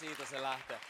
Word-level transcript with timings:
siitä 0.00 0.26
se 0.26 0.42
lähtee. 0.42 0.80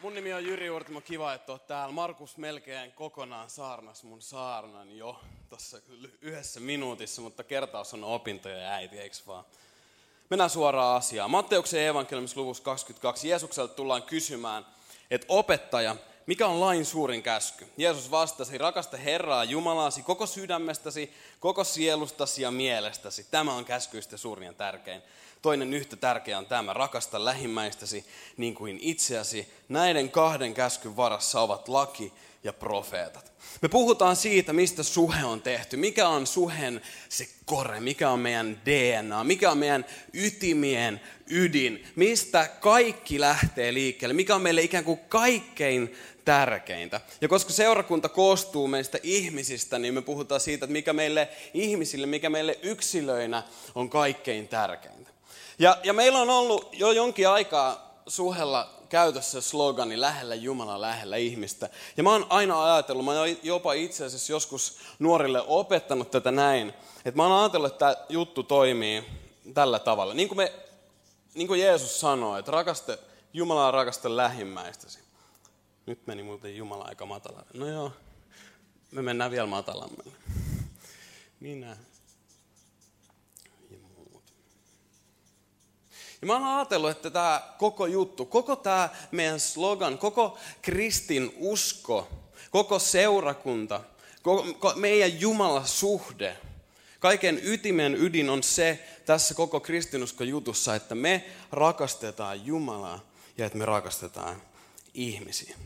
Mun 0.00 0.14
nimi 0.14 0.32
on 0.32 0.44
Jyri 0.44 0.70
Urtimo, 0.70 1.00
kiva, 1.00 1.34
että 1.34 1.52
oot 1.52 1.66
täällä. 1.66 1.92
Markus 1.92 2.36
melkein 2.36 2.92
kokonaan 2.92 3.50
saarnas 3.50 4.04
mun 4.04 4.22
saarnan 4.22 4.96
jo 4.96 5.20
tuossa 5.48 5.80
yhdessä 6.20 6.60
minuutissa, 6.60 7.22
mutta 7.22 7.44
kertaus 7.44 7.94
on 7.94 8.04
opintoja 8.04 8.56
ja 8.58 8.70
äiti, 8.70 8.98
eiks 8.98 9.26
vaan? 9.26 9.44
Mennään 10.30 10.50
suoraan 10.50 10.96
asiaan. 10.96 11.30
Matteuksen 11.30 11.86
evankeliumissa 11.86 12.40
luvussa 12.40 12.62
22 12.62 13.28
Jeesukselta 13.28 13.74
tullaan 13.74 14.02
kysymään, 14.02 14.66
että 15.10 15.26
opettaja, 15.28 15.96
mikä 16.30 16.46
on 16.46 16.60
lain 16.60 16.84
suurin 16.84 17.22
käsky? 17.22 17.66
Jeesus 17.76 18.10
vastasi, 18.10 18.58
rakasta 18.58 18.96
Herraa 18.96 19.44
Jumalaasi 19.44 20.02
koko 20.02 20.26
sydämestäsi, 20.26 21.12
koko 21.40 21.64
sielustasi 21.64 22.42
ja 22.42 22.50
mielestäsi. 22.50 23.26
Tämä 23.30 23.54
on 23.54 23.64
käskyistä 23.64 24.16
suurin 24.16 24.46
ja 24.46 24.52
tärkein. 24.52 25.02
Toinen 25.42 25.74
yhtä 25.74 25.96
tärkeä 25.96 26.38
on 26.38 26.46
tämä, 26.46 26.72
rakasta 26.72 27.24
lähimmäistäsi 27.24 28.04
niin 28.36 28.54
kuin 28.54 28.78
itseäsi. 28.80 29.52
Näiden 29.68 30.10
kahden 30.10 30.54
käskyn 30.54 30.96
varassa 30.96 31.40
ovat 31.40 31.68
laki 31.68 32.12
ja 32.44 32.52
profeetat. 32.52 33.32
Me 33.62 33.68
puhutaan 33.68 34.16
siitä, 34.16 34.52
mistä 34.52 34.82
suhe 34.82 35.24
on 35.24 35.42
tehty, 35.42 35.76
mikä 35.76 36.08
on 36.08 36.26
suhen 36.26 36.80
se 37.08 37.28
kore, 37.44 37.80
mikä 37.80 38.10
on 38.10 38.20
meidän 38.20 38.60
DNA, 38.66 39.24
mikä 39.24 39.50
on 39.50 39.58
meidän 39.58 39.86
ytimien 40.12 41.00
ydin, 41.30 41.86
mistä 41.96 42.50
kaikki 42.60 43.20
lähtee 43.20 43.74
liikkeelle, 43.74 44.14
mikä 44.14 44.34
on 44.34 44.42
meille 44.42 44.62
ikään 44.62 44.84
kuin 44.84 45.00
kaikkein 45.08 45.94
tärkeintä. 46.24 47.00
Ja 47.20 47.28
koska 47.28 47.52
seurakunta 47.52 48.08
koostuu 48.08 48.68
meistä 48.68 48.98
ihmisistä, 49.02 49.78
niin 49.78 49.94
me 49.94 50.02
puhutaan 50.02 50.40
siitä, 50.40 50.64
että 50.64 50.72
mikä 50.72 50.92
meille 50.92 51.28
ihmisille, 51.54 52.06
mikä 52.06 52.30
meille 52.30 52.58
yksilöinä 52.62 53.42
on 53.74 53.90
kaikkein 53.90 54.48
tärkeintä. 54.48 55.10
Ja, 55.58 55.78
ja 55.84 55.92
meillä 55.92 56.18
on 56.18 56.30
ollut 56.30 56.68
jo 56.72 56.92
jonkin 56.92 57.28
aikaa 57.28 58.02
suhella 58.06 58.70
käytössä 58.88 59.40
slogani 59.40 60.00
lähellä 60.00 60.34
Jumala, 60.34 60.80
lähellä 60.80 61.16
ihmistä. 61.16 61.68
Ja 61.96 62.02
mä 62.02 62.12
oon 62.12 62.26
aina 62.30 62.74
ajatellut, 62.74 63.04
mä 63.04 63.10
oon 63.10 63.36
jopa 63.42 63.72
itse 63.72 64.04
asiassa 64.04 64.32
joskus 64.32 64.78
nuorille 64.98 65.42
opettanut 65.46 66.10
tätä 66.10 66.30
näin, 66.30 66.68
että 67.04 67.16
mä 67.16 67.26
oon 67.26 67.40
ajatellut, 67.40 67.72
että 67.72 67.78
tämä 67.78 68.06
juttu 68.08 68.42
toimii 68.42 69.04
tällä 69.54 69.78
tavalla. 69.78 70.14
Niin 70.14 70.28
kuin, 70.28 70.36
me, 70.36 70.52
niin 71.34 71.48
kuin 71.48 71.60
Jeesus 71.60 72.00
sanoi, 72.00 72.38
että 72.38 72.50
rakaste, 72.50 72.98
Jumalaa 73.32 73.70
rakasta 73.70 74.16
lähimmäistäsi. 74.16 74.98
Nyt 75.86 76.06
meni 76.06 76.22
muuten 76.22 76.56
Jumala 76.56 76.84
aika 76.84 77.06
matalalle. 77.06 77.50
No 77.54 77.66
joo, 77.68 77.92
me 78.90 79.02
mennään 79.02 79.30
vielä 79.30 79.46
matalammalle. 79.46 80.12
Minä 81.40 81.76
ja 83.70 83.78
muut. 83.78 84.22
Ja 86.20 86.26
mä 86.26 86.32
oon 86.32 86.44
ajatellut, 86.44 86.90
että 86.90 87.10
tämä 87.10 87.54
koko 87.58 87.86
juttu, 87.86 88.26
koko 88.26 88.56
tämä 88.56 88.88
meidän 89.10 89.40
slogan, 89.40 89.98
koko 89.98 90.38
kristin 90.62 91.34
usko, 91.36 92.08
koko 92.50 92.78
seurakunta, 92.78 93.80
koko 94.22 94.72
meidän 94.76 95.20
Jumala 95.20 95.66
suhde, 95.66 96.36
kaiken 96.98 97.40
ytimen 97.42 97.94
ydin 97.94 98.30
on 98.30 98.42
se 98.42 98.84
tässä 99.06 99.34
koko 99.34 99.60
kristinuskon 99.60 100.28
jutussa, 100.28 100.74
että 100.74 100.94
me 100.94 101.24
rakastetaan 101.52 102.46
Jumalaa 102.46 103.00
ja 103.38 103.46
että 103.46 103.58
me 103.58 103.64
rakastetaan 103.64 104.42
ihmisiä. 104.94 105.56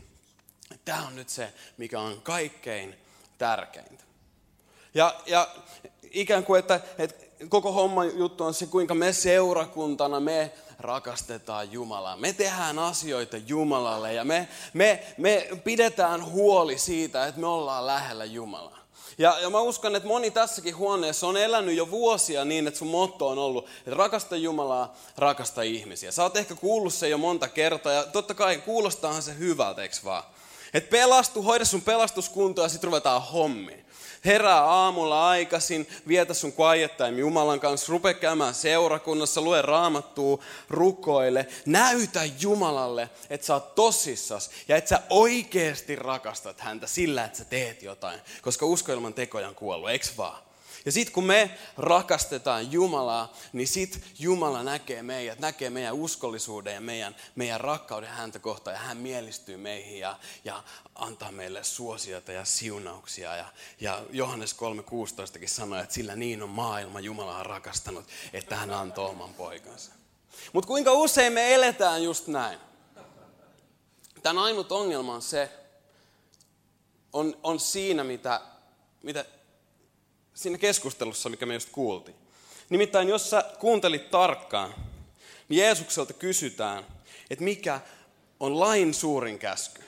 Tämä 0.85 1.07
on 1.07 1.15
nyt 1.15 1.29
se, 1.29 1.53
mikä 1.77 1.99
on 1.99 2.21
kaikkein 2.21 2.95
tärkeintä. 3.37 4.03
Ja, 4.93 5.15
ja 5.25 5.47
ikään 6.11 6.43
kuin, 6.43 6.59
että, 6.59 6.79
että 6.97 7.25
koko 7.49 7.71
homma 7.71 8.05
juttu 8.05 8.43
on 8.43 8.53
se, 8.53 8.65
kuinka 8.65 8.93
me 8.93 9.13
seurakuntana, 9.13 10.19
me 10.19 10.51
rakastetaan 10.79 11.71
Jumalaa. 11.71 12.17
Me 12.17 12.33
tehdään 12.33 12.79
asioita 12.79 13.37
Jumalalle 13.37 14.13
ja 14.13 14.25
me, 14.25 14.47
me, 14.73 15.03
me 15.17 15.47
pidetään 15.63 16.25
huoli 16.31 16.77
siitä, 16.77 17.27
että 17.27 17.41
me 17.41 17.47
ollaan 17.47 17.87
lähellä 17.87 18.25
Jumalaa. 18.25 18.85
Ja, 19.17 19.39
ja 19.39 19.49
mä 19.49 19.59
uskon, 19.59 19.95
että 19.95 20.07
moni 20.07 20.31
tässäkin 20.31 20.77
huoneessa 20.77 21.27
on 21.27 21.37
elänyt 21.37 21.75
jo 21.75 21.91
vuosia 21.91 22.45
niin, 22.45 22.67
että 22.67 22.77
sun 22.77 22.87
motto 22.87 23.27
on 23.27 23.37
ollut, 23.37 23.67
että 23.77 23.91
rakasta 23.91 24.35
Jumalaa, 24.35 24.95
rakasta 25.17 25.61
ihmisiä. 25.61 26.11
Sä 26.11 26.23
oot 26.23 26.37
ehkä 26.37 26.55
kuullut 26.55 26.93
se 26.93 27.09
jo 27.09 27.17
monta 27.17 27.47
kertaa 27.47 27.93
ja 27.93 28.03
totta 28.03 28.33
kai 28.33 28.57
kuulostaahan 28.57 29.21
se 29.21 29.37
hyvältä, 29.37 29.81
eikö 29.81 29.95
vaan? 30.03 30.23
Että 30.75 30.89
pelastu, 30.89 31.41
hoida 31.41 31.65
sun 31.65 31.81
pelastuskuntoa 31.81 32.65
ja 32.65 32.69
sitten 32.69 32.87
ruvetaan 32.87 33.21
hommiin. 33.21 33.85
Herää 34.25 34.63
aamulla 34.63 35.29
aikaisin, 35.29 35.87
vietä 36.07 36.33
sun 36.33 36.53
quiet 36.59 36.97
time 36.97 37.19
Jumalan 37.19 37.59
kanssa, 37.59 37.91
rupea 37.91 38.13
käymään 38.13 38.53
seurakunnassa, 38.53 39.41
lue 39.41 39.61
raamattua, 39.61 40.43
rukoile. 40.69 41.47
Näytä 41.65 42.21
Jumalalle, 42.39 43.09
että 43.29 43.47
sä 43.47 43.53
oot 43.53 43.75
tosissas 43.75 44.49
ja 44.67 44.77
että 44.77 44.89
sä 44.89 45.01
oikeasti 45.09 45.95
rakastat 45.95 46.61
häntä 46.61 46.87
sillä, 46.87 47.25
että 47.25 47.37
sä 47.37 47.45
teet 47.45 47.83
jotain. 47.83 48.19
Koska 48.41 48.65
usko 48.65 48.93
ilman 48.93 49.13
tekoja 49.13 49.47
on 49.47 49.55
kuollut, 49.55 49.89
eikö 49.89 50.05
vaan? 50.17 50.44
Ja 50.85 50.91
sitten 50.91 51.13
kun 51.13 51.23
me 51.23 51.57
rakastetaan 51.77 52.71
Jumalaa, 52.71 53.33
niin 53.53 53.67
sitten 53.67 54.01
Jumala 54.19 54.63
näkee 54.63 55.03
meidät, 55.03 55.39
näkee 55.39 55.69
meidän 55.69 55.95
uskollisuuden 55.95 56.73
ja 56.73 56.81
meidän, 56.81 57.15
meidän 57.35 57.61
rakkauden 57.61 58.09
häntä 58.09 58.39
kohtaan. 58.39 58.73
Ja 58.73 58.79
hän 58.79 58.97
mielistyy 58.97 59.57
meihin 59.57 59.99
ja, 59.99 60.19
ja 60.43 60.63
antaa 60.95 61.31
meille 61.31 61.63
suosiota 61.63 62.31
ja 62.31 62.45
siunauksia. 62.45 63.35
Ja, 63.35 63.45
ja 63.79 64.03
Johannes 64.09 64.55
3.16kin 64.55 65.47
sanoi, 65.47 65.81
että 65.81 65.93
sillä 65.95 66.15
niin 66.15 66.43
on 66.43 66.49
maailma 66.49 66.99
Jumala 66.99 67.37
on 67.37 67.45
rakastanut, 67.45 68.05
että 68.33 68.55
hän 68.55 68.71
antoi 68.71 69.09
oman 69.09 69.33
poikansa. 69.33 69.91
Mutta 70.53 70.67
kuinka 70.67 70.91
usein 70.91 71.33
me 71.33 71.53
eletään 71.53 72.03
just 72.03 72.27
näin? 72.27 72.59
Tämän 74.23 74.43
ainut 74.43 74.71
ongelma 74.71 75.15
on 75.15 75.21
se, 75.21 75.49
on, 77.13 77.37
on 77.43 77.59
siinä, 77.59 78.03
mitä, 78.03 78.41
mitä 79.03 79.25
siinä 80.35 80.57
keskustelussa, 80.57 81.29
mikä 81.29 81.45
me 81.45 81.53
just 81.53 81.69
kuultiin. 81.71 82.15
Nimittäin, 82.69 83.09
jos 83.09 83.29
sä 83.29 83.43
kuuntelit 83.59 84.11
tarkkaan, 84.11 84.73
niin 85.49 85.61
Jeesukselta 85.61 86.13
kysytään, 86.13 86.85
että 87.29 87.43
mikä 87.43 87.79
on 88.39 88.59
lain 88.59 88.93
suurin 88.93 89.39
käsky. 89.39 89.81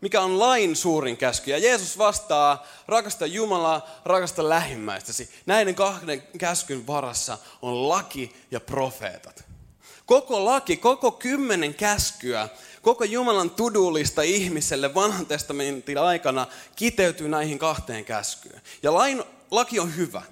Mikä 0.00 0.20
on 0.20 0.38
lain 0.38 0.76
suurin 0.76 1.16
käsky? 1.16 1.50
Ja 1.50 1.58
Jeesus 1.58 1.98
vastaa, 1.98 2.66
rakasta 2.88 3.26
Jumalaa, 3.26 3.86
rakasta 4.04 4.48
lähimmäistäsi. 4.48 5.30
Näiden 5.46 5.74
kahden 5.74 6.22
käskyn 6.38 6.86
varassa 6.86 7.38
on 7.62 7.88
laki 7.88 8.36
ja 8.50 8.60
profeetat. 8.60 9.44
Koko 10.06 10.44
laki, 10.44 10.76
koko 10.76 11.12
kymmenen 11.12 11.74
käskyä, 11.74 12.48
koko 12.82 13.04
Jumalan 13.04 13.50
tudulista 13.50 14.22
ihmiselle 14.22 14.94
vanhan 14.94 15.26
testamentin 15.26 15.98
aikana 15.98 16.46
kiteytyy 16.76 17.28
näihin 17.28 17.58
kahteen 17.58 18.04
käskyyn. 18.04 18.60
Ja 18.82 18.94
lain 18.94 19.24
laki 19.50 19.80
on 19.80 19.96
hyvä, 19.96 20.22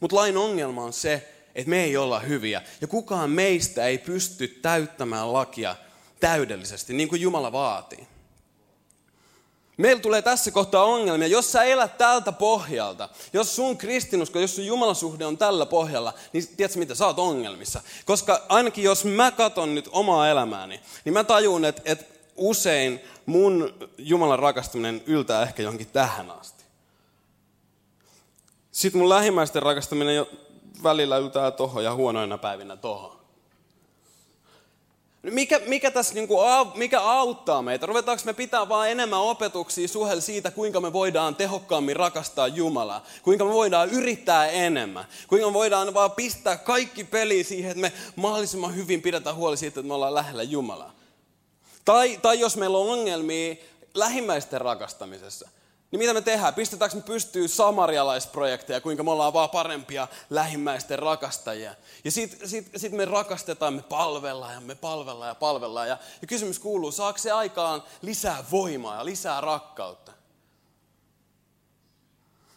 mutta 0.00 0.16
lain 0.16 0.36
ongelma 0.36 0.84
on 0.84 0.92
se, 0.92 1.28
että 1.54 1.70
me 1.70 1.84
ei 1.84 1.96
olla 1.96 2.20
hyviä. 2.20 2.62
Ja 2.80 2.86
kukaan 2.86 3.30
meistä 3.30 3.86
ei 3.86 3.98
pysty 3.98 4.48
täyttämään 4.48 5.32
lakia 5.32 5.76
täydellisesti, 6.20 6.92
niin 6.92 7.08
kuin 7.08 7.20
Jumala 7.20 7.52
vaatii. 7.52 8.06
Meillä 9.76 10.02
tulee 10.02 10.22
tässä 10.22 10.50
kohtaa 10.50 10.84
ongelmia. 10.84 11.28
Jos 11.28 11.52
sä 11.52 11.62
elät 11.62 11.98
tältä 11.98 12.32
pohjalta, 12.32 13.08
jos 13.32 13.56
sun 13.56 13.76
kristinusko, 13.76 14.38
jos 14.38 14.56
sun 14.56 14.66
jumalasuhde 14.66 15.26
on 15.26 15.38
tällä 15.38 15.66
pohjalla, 15.66 16.14
niin 16.32 16.48
tiedätkö 16.56 16.78
mitä, 16.78 16.94
sä 16.94 17.06
oot 17.06 17.18
ongelmissa. 17.18 17.80
Koska 18.04 18.46
ainakin 18.48 18.84
jos 18.84 19.04
mä 19.04 19.30
katson 19.30 19.74
nyt 19.74 19.88
omaa 19.92 20.30
elämääni, 20.30 20.80
niin 21.04 21.12
mä 21.12 21.24
tajun, 21.24 21.64
että, 21.64 21.82
että 21.84 22.04
usein 22.36 23.00
mun 23.26 23.74
Jumalan 23.98 24.38
rakastaminen 24.38 25.02
yltää 25.06 25.42
ehkä 25.42 25.62
johonkin 25.62 25.90
tähän 25.92 26.30
asti. 26.30 26.59
Sitten 28.80 28.98
mun 28.98 29.08
lähimmäisten 29.08 29.62
rakastaminen 29.62 30.16
jo 30.16 30.28
välillä 30.82 31.18
yltää 31.18 31.50
tohon 31.50 31.84
ja 31.84 31.94
huonoina 31.94 32.38
päivinä 32.38 32.76
tohon. 32.76 33.20
Mikä, 35.22 35.60
mikä 35.66 35.90
tässä 35.90 36.14
niin 36.14 36.28
kuin, 36.28 36.40
mikä 36.74 37.00
auttaa 37.00 37.62
meitä? 37.62 37.86
Ruvetaanko 37.86 38.22
me 38.26 38.34
pitää 38.34 38.68
vaan 38.68 38.90
enemmän 38.90 39.20
opetuksia 39.20 39.88
suhel 39.88 40.20
siitä, 40.20 40.50
kuinka 40.50 40.80
me 40.80 40.92
voidaan 40.92 41.36
tehokkaammin 41.36 41.96
rakastaa 41.96 42.48
Jumalaa? 42.48 43.04
Kuinka 43.22 43.44
me 43.44 43.52
voidaan 43.52 43.90
yrittää 43.90 44.48
enemmän? 44.48 45.04
Kuinka 45.28 45.46
me 45.46 45.52
voidaan 45.52 45.94
vaan 45.94 46.10
pistää 46.10 46.56
kaikki 46.56 47.04
peli 47.04 47.44
siihen, 47.44 47.70
että 47.70 47.80
me 47.80 47.92
mahdollisimman 48.16 48.76
hyvin 48.76 49.02
pidetään 49.02 49.36
huoli 49.36 49.56
siitä, 49.56 49.80
että 49.80 49.88
me 49.88 49.94
ollaan 49.94 50.14
lähellä 50.14 50.42
Jumalaa? 50.42 50.94
Tai, 51.84 52.18
tai 52.22 52.40
jos 52.40 52.56
meillä 52.56 52.78
on 52.78 52.90
ongelmia 52.90 53.54
lähimmäisten 53.94 54.60
rakastamisessa– 54.60 55.48
niin 55.90 55.98
mitä 55.98 56.14
me 56.14 56.20
tehdään? 56.20 56.54
Pistetäänkö 56.54 56.96
me 56.96 57.02
pystyy 57.02 57.48
samarialaisprojekteja, 57.48 58.80
kuinka 58.80 59.02
me 59.02 59.10
ollaan 59.10 59.32
vaan 59.32 59.50
parempia 59.50 60.08
lähimmäisten 60.30 60.98
rakastajia. 60.98 61.74
Ja 62.04 62.10
sitten 62.10 62.48
sit, 62.48 62.70
sit 62.76 62.92
me 62.92 63.04
rakastetaan, 63.04 63.74
me 63.74 63.82
palvellaan 63.82 64.54
ja 64.54 64.60
me 64.60 64.74
palvellaan 64.74 65.28
ja 65.28 65.34
palvellaan. 65.34 65.88
Ja, 65.88 65.98
ja 66.20 66.26
kysymys 66.26 66.58
kuuluu, 66.58 66.92
saako 66.92 67.18
se 67.18 67.32
aikaan 67.32 67.82
lisää 68.02 68.44
voimaa 68.50 68.96
ja 68.96 69.04
lisää 69.04 69.40
rakkautta? 69.40 70.12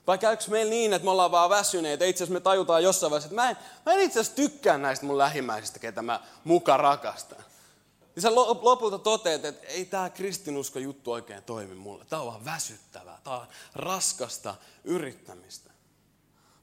Vai 0.08 0.18
käykö 0.18 0.44
meillä 0.48 0.70
niin, 0.70 0.94
että 0.94 1.04
me 1.04 1.12
ollaan 1.12 1.32
vaan 1.32 1.50
väsyneitä, 1.50 2.06
itse 2.06 2.24
asiassa 2.24 2.34
me 2.34 2.40
tajutaan 2.40 2.84
jossain 2.84 3.12
vaiheessa, 3.12 3.28
että 3.28 3.42
mä 3.42 3.50
en, 3.50 3.58
mä 3.86 3.94
en 3.94 4.02
itse 4.02 4.20
asiassa 4.20 4.36
tykkää 4.36 4.78
näistä 4.78 5.06
mun 5.06 5.18
lähimmäisistä, 5.18 5.80
ketä 5.80 6.02
mä 6.02 6.20
muka 6.44 6.78
rakastan. 6.78 7.44
Niin 8.16 8.22
sä 8.22 8.36
lopulta 8.36 9.00
toteat, 9.00 9.46
että 9.46 9.68
ei 9.68 9.86
tämä 9.86 10.10
kristinusko 10.10 10.80
juttu 10.80 11.12
oikein 11.12 11.44
toimi 11.44 11.76
mulle. 11.76 12.06
Tämä 12.06 12.22
on 12.22 12.28
vaan 12.28 12.46
väsyttävää. 12.46 13.20
Tämä 13.24 13.38
on 13.38 13.48
raskasta 13.76 14.56
yrittämistä. 14.84 15.72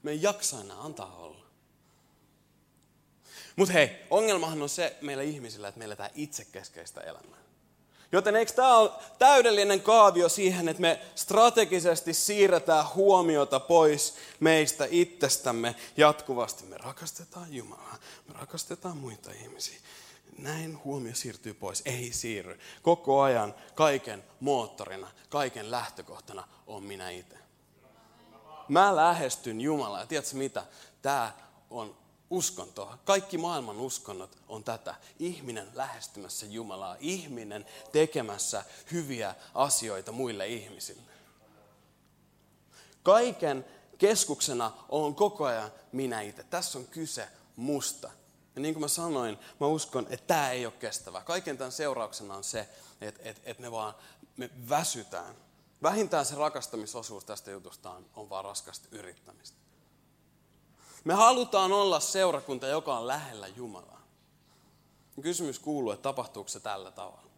Me 0.03 0.11
ei 0.11 0.21
jaksa 0.21 0.61
enää 0.61 0.81
antaa 0.81 1.15
olla. 1.15 1.45
Mutta 3.55 3.73
hei, 3.73 3.89
ongelmahan 4.09 4.61
on 4.61 4.69
se 4.69 4.97
meillä 5.01 5.23
ihmisillä, 5.23 5.67
että 5.67 5.79
meillä 5.79 5.95
tämä 5.95 6.09
itsekeskeistä 6.15 7.01
elämää. 7.01 7.41
Joten 8.11 8.35
eikö 8.35 8.51
tämä 8.51 8.77
ole 8.77 8.91
täydellinen 9.19 9.81
kaavio 9.81 10.29
siihen, 10.29 10.69
että 10.69 10.81
me 10.81 10.99
strategisesti 11.15 12.13
siirretään 12.13 12.85
huomiota 12.95 13.59
pois 13.59 14.13
meistä 14.39 14.87
itsestämme 14.89 15.75
jatkuvasti. 15.97 16.65
Me 16.65 16.77
rakastetaan 16.77 17.53
Jumalaa, 17.53 17.97
me 18.27 18.33
rakastetaan 18.33 18.97
muita 18.97 19.31
ihmisiä. 19.31 19.79
Näin 20.37 20.83
huomio 20.83 21.15
siirtyy 21.15 21.53
pois. 21.53 21.81
Ei 21.85 22.13
siirry. 22.13 22.59
Koko 22.81 23.21
ajan 23.21 23.55
kaiken 23.75 24.23
moottorina, 24.39 25.11
kaiken 25.29 25.71
lähtökohtana 25.71 26.47
on 26.67 26.83
minä 26.83 27.09
itse. 27.09 27.37
Mä 28.67 28.95
lähestyn 28.95 29.61
Jumalaa. 29.61 30.05
Tiedätkö 30.05 30.35
mitä? 30.35 30.65
Tämä 31.01 31.33
on 31.69 31.97
uskontoa. 32.29 32.97
Kaikki 33.05 33.37
maailman 33.37 33.79
uskonnot 33.79 34.37
on 34.47 34.63
tätä. 34.63 34.95
Ihminen 35.19 35.67
lähestymässä 35.73 36.45
Jumalaa. 36.45 36.95
Ihminen 36.99 37.65
tekemässä 37.91 38.65
hyviä 38.91 39.35
asioita 39.53 40.11
muille 40.11 40.47
ihmisille. 40.47 41.11
Kaiken 43.03 43.65
keskuksena 43.97 44.71
on 44.89 45.15
koko 45.15 45.45
ajan 45.45 45.71
minä 45.91 46.21
itse. 46.21 46.43
Tässä 46.43 46.79
on 46.79 46.87
kyse 46.87 47.27
musta. 47.55 48.09
Ja 48.55 48.61
niin 48.61 48.73
kuin 48.73 48.81
mä 48.81 48.87
sanoin, 48.87 49.37
mä 49.59 49.67
uskon, 49.67 50.07
että 50.09 50.27
tämä 50.27 50.51
ei 50.51 50.65
ole 50.65 50.73
kestävää. 50.79 51.21
Kaiken 51.21 51.57
tämän 51.57 51.71
seurauksena 51.71 52.35
on 52.35 52.43
se, 52.43 52.69
että, 53.01 53.21
että, 53.23 53.41
että 53.45 53.61
me 53.61 53.71
vaan 53.71 53.95
me 54.37 54.49
väsytään. 54.69 55.35
Vähintään 55.83 56.25
se 56.25 56.35
rakastamisosuus 56.35 57.25
tästä 57.25 57.51
jutusta 57.51 57.91
on, 57.91 58.05
on 58.15 58.29
vaan 58.29 58.45
raskasta 58.45 58.87
yrittämistä. 58.91 59.57
Me 61.03 61.13
halutaan 61.13 61.71
olla 61.71 61.99
seurakunta, 61.99 62.67
joka 62.67 62.97
on 62.97 63.07
lähellä 63.07 63.47
Jumalaa. 63.47 64.01
Kysymys 65.21 65.59
kuuluu, 65.59 65.91
että 65.91 66.03
tapahtuuko 66.03 66.49
se 66.49 66.59
tällä 66.59 66.91
tavalla? 66.91 67.31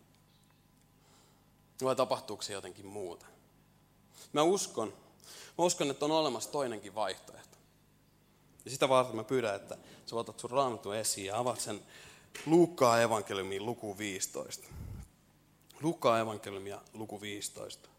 Vai 1.84 1.96
tapahtuuko 1.96 2.44
se 2.44 2.54
jotenkin 2.54 2.86
muuta? 2.86 3.26
Mä 4.34 4.44
uskon, 4.44 4.94
mä 5.58 5.66
uskon, 5.66 5.92
että 5.92 6.06
on 6.06 6.12
olemassa 6.12 6.52
toinenkin 6.52 6.96
vaihtoehto. 6.96 7.43
Ja 8.66 8.72
sitä 8.72 8.90
varten 8.90 9.16
mä 9.16 9.24
pyydän, 9.24 9.56
että 9.56 9.78
sä 10.06 10.16
otat 10.16 10.40
sun 10.40 10.52
raamatun 10.52 10.96
esiin 10.96 11.28
ja 11.28 11.38
avaat 11.38 11.60
sen 11.60 11.82
Luukkaa 12.46 13.02
evankeliumiin 13.02 13.66
luku 13.66 13.98
15. 13.98 14.68
Luukkaa 15.82 16.20
evankeliumia 16.20 16.82
luku 16.94 17.22
15. 17.22 17.90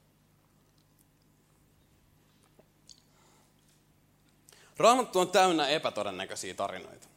Raamattu 4.77 5.21
on 5.21 5.29
täynnä 5.29 5.69
epätodennäköisiä 5.69 6.55
tarinoita. 6.55 7.09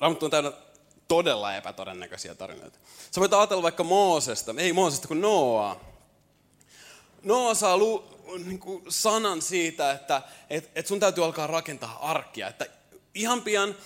Raamattu 0.00 0.24
on 0.24 0.30
täynnä 0.30 0.52
todella 1.08 1.56
epätodennäköisiä 1.56 2.34
tarinoita. 2.34 2.78
Sä 3.10 3.20
voit 3.20 3.32
ajatella 3.32 3.62
vaikka 3.62 3.84
Moosesta, 3.84 4.54
ei 4.58 4.72
Moosesta 4.72 5.08
kuin 5.08 5.20
Noaa. 5.20 5.80
Noa 7.22 7.54
saa 7.54 7.78
niin 8.44 8.58
kuin 8.58 8.84
sanan 8.88 9.42
siitä, 9.42 9.92
että 9.92 10.22
et, 10.50 10.70
et 10.74 10.86
sun 10.86 11.00
täytyy 11.00 11.24
alkaa 11.24 11.46
rakentaa 11.46 12.10
arkkia. 12.10 12.48
Että 12.48 12.66
ihan 13.14 13.42
pian 13.42 13.76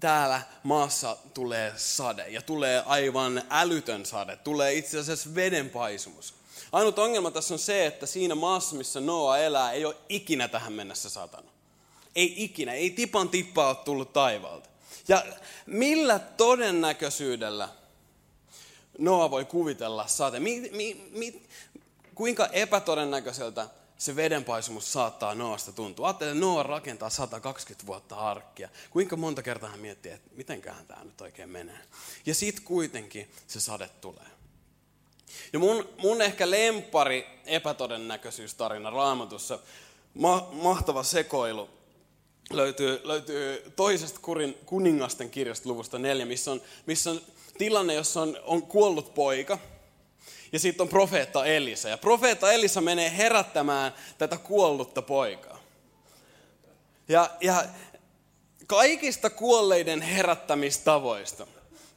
täällä 0.00 0.42
maassa 0.62 1.16
tulee 1.34 1.72
sade 1.76 2.28
ja 2.28 2.42
tulee 2.42 2.82
aivan 2.86 3.42
älytön 3.50 4.06
sade. 4.06 4.36
Tulee 4.36 4.74
itse 4.74 4.98
asiassa 4.98 5.34
vedenpaisumus. 5.34 6.34
Ainut 6.72 6.98
ongelma 6.98 7.30
tässä 7.30 7.54
on 7.54 7.58
se, 7.58 7.86
että 7.86 8.06
siinä 8.06 8.34
maassa, 8.34 8.76
missä 8.76 9.00
Noa 9.00 9.38
elää, 9.38 9.72
ei 9.72 9.84
ole 9.84 9.96
ikinä 10.08 10.48
tähän 10.48 10.72
mennessä 10.72 11.10
satanut. 11.10 11.50
Ei 12.16 12.44
ikinä, 12.44 12.72
ei 12.72 12.90
tipan 12.90 13.28
tippaa 13.28 13.68
ole 13.68 13.76
tullut 13.76 14.12
taivaalta. 14.12 14.68
Ja 15.08 15.24
millä 15.66 16.18
todennäköisyydellä 16.18 17.68
Noa 18.98 19.30
voi 19.30 19.44
kuvitella 19.44 20.06
sate? 20.06 20.40
Mi, 20.40 20.70
mi, 20.72 21.08
mi, 21.10 21.42
kuinka 22.14 22.46
epätodennäköiseltä 22.46 23.68
se 23.98 24.16
vedenpaisumus 24.16 24.92
saattaa 24.92 25.34
Noasta 25.34 25.72
tuntua? 25.72 26.06
Ajattele, 26.06 26.30
että 26.30 26.40
Noa 26.40 26.62
rakentaa 26.62 27.10
120 27.10 27.86
vuotta 27.86 28.16
arkkia. 28.16 28.68
Kuinka 28.90 29.16
monta 29.16 29.42
kertaa 29.42 29.70
hän 29.70 29.80
miettii, 29.80 30.12
että 30.12 30.30
mitenköhän 30.36 30.86
tämä 30.86 31.04
nyt 31.04 31.20
oikein 31.20 31.50
menee? 31.50 31.78
Ja 32.26 32.34
sitten 32.34 32.64
kuitenkin 32.64 33.30
se 33.46 33.60
sade 33.60 33.88
tulee. 34.00 34.26
Ja 35.52 35.58
mun, 35.58 35.88
mun 35.98 36.22
ehkä 36.22 36.50
lempari 36.50 37.26
epätodennäköisyystarina 37.46 38.90
raamatussa, 38.90 39.58
ma, 40.14 40.48
mahtava 40.52 41.02
sekoilu, 41.02 41.68
löytyy, 42.52 43.00
löytyy 43.04 43.72
toisesta 43.76 44.20
kurin, 44.22 44.58
kuningasten 44.66 45.30
kirjasta 45.30 45.68
luvusta 45.68 45.98
neljä, 45.98 46.26
missä 46.26 46.50
on, 46.52 46.62
missä 46.86 47.10
on 47.10 47.20
tilanne, 47.58 47.94
jossa 47.94 48.22
on, 48.22 48.36
on 48.44 48.62
kuollut 48.62 49.14
poika. 49.14 49.58
Ja 50.56 50.60
sitten 50.60 50.84
on 50.84 50.88
profeetta 50.88 51.44
Elisa. 51.44 51.88
Ja 51.88 51.98
profeetta 51.98 52.52
Elisa 52.52 52.80
menee 52.80 53.16
herättämään 53.16 53.92
tätä 54.18 54.36
kuollutta 54.36 55.02
poikaa. 55.02 55.58
Ja, 57.08 57.30
ja 57.40 57.64
kaikista 58.66 59.30
kuolleiden 59.30 60.02
herättämistavoista 60.02 61.46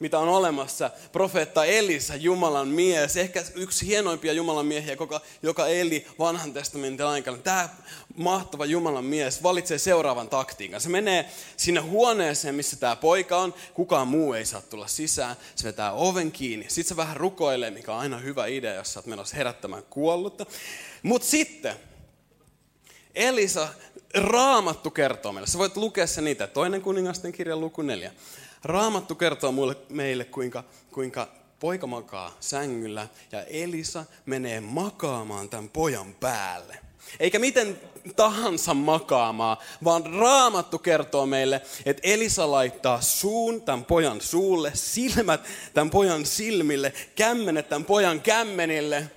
mitä 0.00 0.18
on 0.18 0.28
olemassa. 0.28 0.90
Profeetta 1.12 1.64
Elisa, 1.64 2.16
Jumalan 2.16 2.68
mies, 2.68 3.16
ehkä 3.16 3.44
yksi 3.54 3.86
hienoimpia 3.86 4.32
Jumalan 4.32 4.66
miehiä, 4.66 4.92
joka, 4.92 5.20
joka 5.42 5.68
eli 5.68 6.06
vanhan 6.18 6.52
testamentin 6.52 7.06
aikana. 7.06 7.38
Tämä 7.38 7.68
mahtava 8.16 8.64
Jumalan 8.64 9.04
mies 9.04 9.42
valitsee 9.42 9.78
seuraavan 9.78 10.28
taktiikan. 10.28 10.80
Se 10.80 10.88
menee 10.88 11.30
sinne 11.56 11.80
huoneeseen, 11.80 12.54
missä 12.54 12.76
tämä 12.76 12.96
poika 12.96 13.36
on. 13.36 13.54
Kukaan 13.74 14.08
muu 14.08 14.32
ei 14.32 14.44
saa 14.44 14.62
tulla 14.62 14.86
sisään. 14.86 15.36
Se 15.56 15.64
vetää 15.64 15.92
oven 15.92 16.32
kiinni. 16.32 16.64
Sitten 16.68 16.88
se 16.88 16.96
vähän 16.96 17.16
rukoilee, 17.16 17.70
mikä 17.70 17.92
on 17.92 18.00
aina 18.00 18.18
hyvä 18.18 18.46
idea, 18.46 18.74
jos 18.74 18.92
sä 18.92 19.00
oot 19.00 19.06
menossa 19.06 19.36
herättämään 19.36 19.82
kuollutta. 19.90 20.46
Mutta 21.02 21.28
sitten 21.28 21.76
Elisa, 23.14 23.68
raamattu 24.14 24.90
kertoo 24.90 25.32
meille. 25.32 25.46
Sä 25.46 25.58
voit 25.58 25.76
lukea 25.76 26.06
se 26.06 26.20
niitä. 26.20 26.46
Toinen 26.46 26.82
kuningasten 26.82 27.32
kirja 27.32 27.56
luku 27.56 27.82
neljä. 27.82 28.12
Raamattu 28.64 29.14
kertoo 29.14 29.52
mulle, 29.52 29.76
meille, 29.88 30.24
kuinka, 30.24 30.64
kuinka 30.92 31.28
poika 31.60 31.86
makaa 31.86 32.36
sängyllä 32.40 33.08
ja 33.32 33.42
Elisa 33.42 34.04
menee 34.26 34.60
makaamaan 34.60 35.48
tämän 35.48 35.68
pojan 35.68 36.14
päälle. 36.14 36.78
Eikä 37.20 37.38
miten 37.38 37.80
tahansa 38.16 38.74
makaamaan, 38.74 39.56
vaan 39.84 40.06
raamattu 40.06 40.78
kertoo 40.78 41.26
meille, 41.26 41.62
että 41.84 42.00
Elisa 42.04 42.50
laittaa 42.50 43.00
suun 43.00 43.62
tämän 43.62 43.84
pojan 43.84 44.20
suulle, 44.20 44.72
silmät 44.74 45.40
tämän 45.74 45.90
pojan 45.90 46.26
silmille, 46.26 46.92
kämmenet 47.14 47.68
tämän 47.68 47.84
pojan 47.84 48.20
kämmenille. 48.20 49.10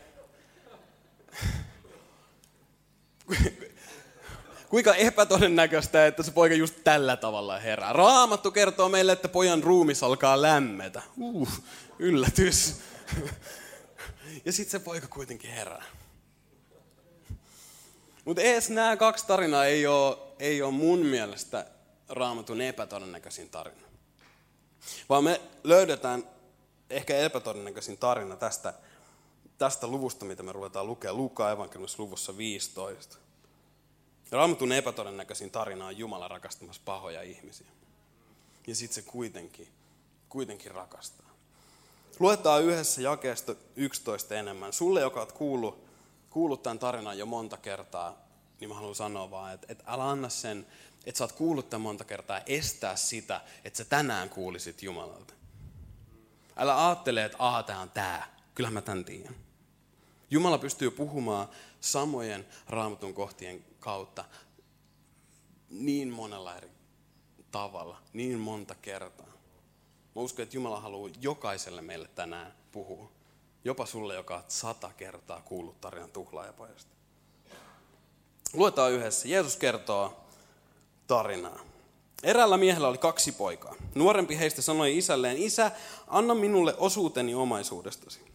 Kuinka 4.74 4.96
epätodennäköistä, 4.96 6.08
että 6.08 6.24
se 6.24 6.32
poika 6.32 6.56
just 6.56 6.75
tällä 6.84 7.18
tavalla 7.18 7.60
herää. 7.60 7.94
Raamattu 7.94 8.51
kertoo 8.51 8.89
meille, 8.89 9.12
että 9.12 9.30
pojan 9.30 9.63
ruumis 9.63 10.03
alkaa 10.03 10.42
lämmetä. 10.42 11.01
Uh, 11.18 11.50
yllätys. 12.00 12.75
Ja 14.46 14.51
sitten 14.51 14.72
se 14.72 14.80
poika 14.80 15.08
kuitenkin 15.08 15.51
herää. 15.51 15.84
Mutta 18.25 18.42
edes 18.42 18.70
nämä 18.70 18.98
kaksi 18.98 19.27
tarinaa 19.27 19.65
ei 19.65 19.88
ole, 19.88 20.18
ei 20.39 20.62
ole 20.62 20.72
mun 20.72 21.00
mielestä 21.00 21.65
raamatun 22.10 22.62
epätodennäköisin 22.62 23.50
tarina. 23.50 23.88
Vaan 25.10 25.24
me 25.24 25.42
löydetään 25.63 26.24
ehkä 26.89 27.18
epätodennäköisin 27.18 27.98
tarina 27.98 28.36
tästä, 28.36 28.74
tästä 29.58 29.88
luvusta, 29.88 30.25
mitä 30.25 30.44
me 30.44 30.51
ruvetaan 30.51 30.88
lukea. 30.88 31.13
Luukkaan 31.13 31.53
evankeliumissa 31.53 32.03
luvussa 32.03 32.38
15. 32.38 33.23
Raamatun 34.34 34.72
epätodennäköisin 34.72 35.52
tarina 35.52 35.86
on 35.86 35.98
Jumala 35.98 36.28
rakastamassa 36.28 36.82
pahoja 36.86 37.22
ihmisiä. 37.22 37.68
Ja 38.68 38.75
sitten 38.75 38.96
se 38.96 39.12
kuitenkin, 39.12 39.68
kuitenkin 40.30 40.72
rakastaa. 40.72 41.30
Luetaan 42.20 42.63
yhdessä 42.63 43.02
jakeesta 43.02 43.56
11 43.75 44.36
enemmän. 44.36 44.74
Sulle, 44.74 45.02
joka 45.02 45.20
olet 45.20 45.32
kuullut, 45.32 45.84
kuullut 46.30 46.63
tämän 46.63 46.80
tarinan 46.80 47.18
jo 47.18 47.25
monta 47.25 47.58
kertaa, 47.58 48.18
niin 48.60 48.70
mä 48.70 48.75
haluan 48.75 48.96
sanoa 48.96 49.32
vaan, 49.32 49.54
että, 49.54 49.68
että 49.70 49.84
älä 49.88 50.10
anna 50.10 50.30
sen, 50.30 50.66
että 51.06 51.18
sä 51.18 51.24
oot 51.24 51.32
kuullut 51.32 51.70
tämän 51.70 51.82
monta 51.82 52.04
kertaa, 52.04 52.42
estää 52.46 52.96
sitä, 52.96 53.42
että 53.63 53.78
sä 53.78 53.86
tänään 53.86 54.30
kuulisit 54.30 54.84
Jumalalta. 54.84 55.34
Älä 56.56 56.88
ajattele, 56.88 57.25
että 57.25 57.38
aha, 57.40 57.63
tämä 57.63 57.80
on 57.80 57.90
tämä. 57.90 58.28
Kyllähän 58.56 58.74
mä 58.74 58.82
tämän 58.82 59.06
tiedän. 59.06 59.36
Jumala 60.32 60.58
pystyy 60.58 60.92
puhumaan 60.92 61.50
samojen 61.82 62.48
raamatun 62.68 63.13
kohtien 63.13 63.73
kautta 63.84 64.25
niin 65.70 66.10
monella 66.10 66.58
eri 66.58 66.70
tavalla, 67.52 67.98
niin 68.13 68.40
monta 68.40 68.75
kertaa. 68.75 69.28
Mä 70.16 70.22
uskon, 70.22 70.44
että 70.44 70.58
Jumala 70.58 70.80
haluaa 70.80 71.12
jokaiselle 71.22 71.82
meille 71.82 72.08
tänään 72.16 72.54
puhua. 72.72 73.12
Jopa 73.63 73.86
sulle, 73.86 74.16
joka 74.16 74.36
on 74.36 74.44
sata 74.48 74.92
kertaa 74.98 75.42
kuullut 75.42 75.82
tarinan 75.82 76.12
tuhlaajapojasta. 76.12 76.92
Luetaan 78.54 78.92
yhdessä. 78.92 79.28
Jeesus 79.28 79.58
kertoo 79.58 80.24
tarinaa. 81.08 81.60
Eräällä 82.24 82.58
miehellä 82.58 82.88
oli 82.88 82.98
kaksi 82.98 83.32
poikaa. 83.32 83.75
Nuorempi 83.96 84.40
heistä 84.40 84.62
sanoi 84.62 84.98
isälleen, 84.98 85.38
isä, 85.38 85.72
anna 86.08 86.36
minulle 86.36 86.75
osuuteni 86.78 87.36
omaisuudestasi. 87.36 88.33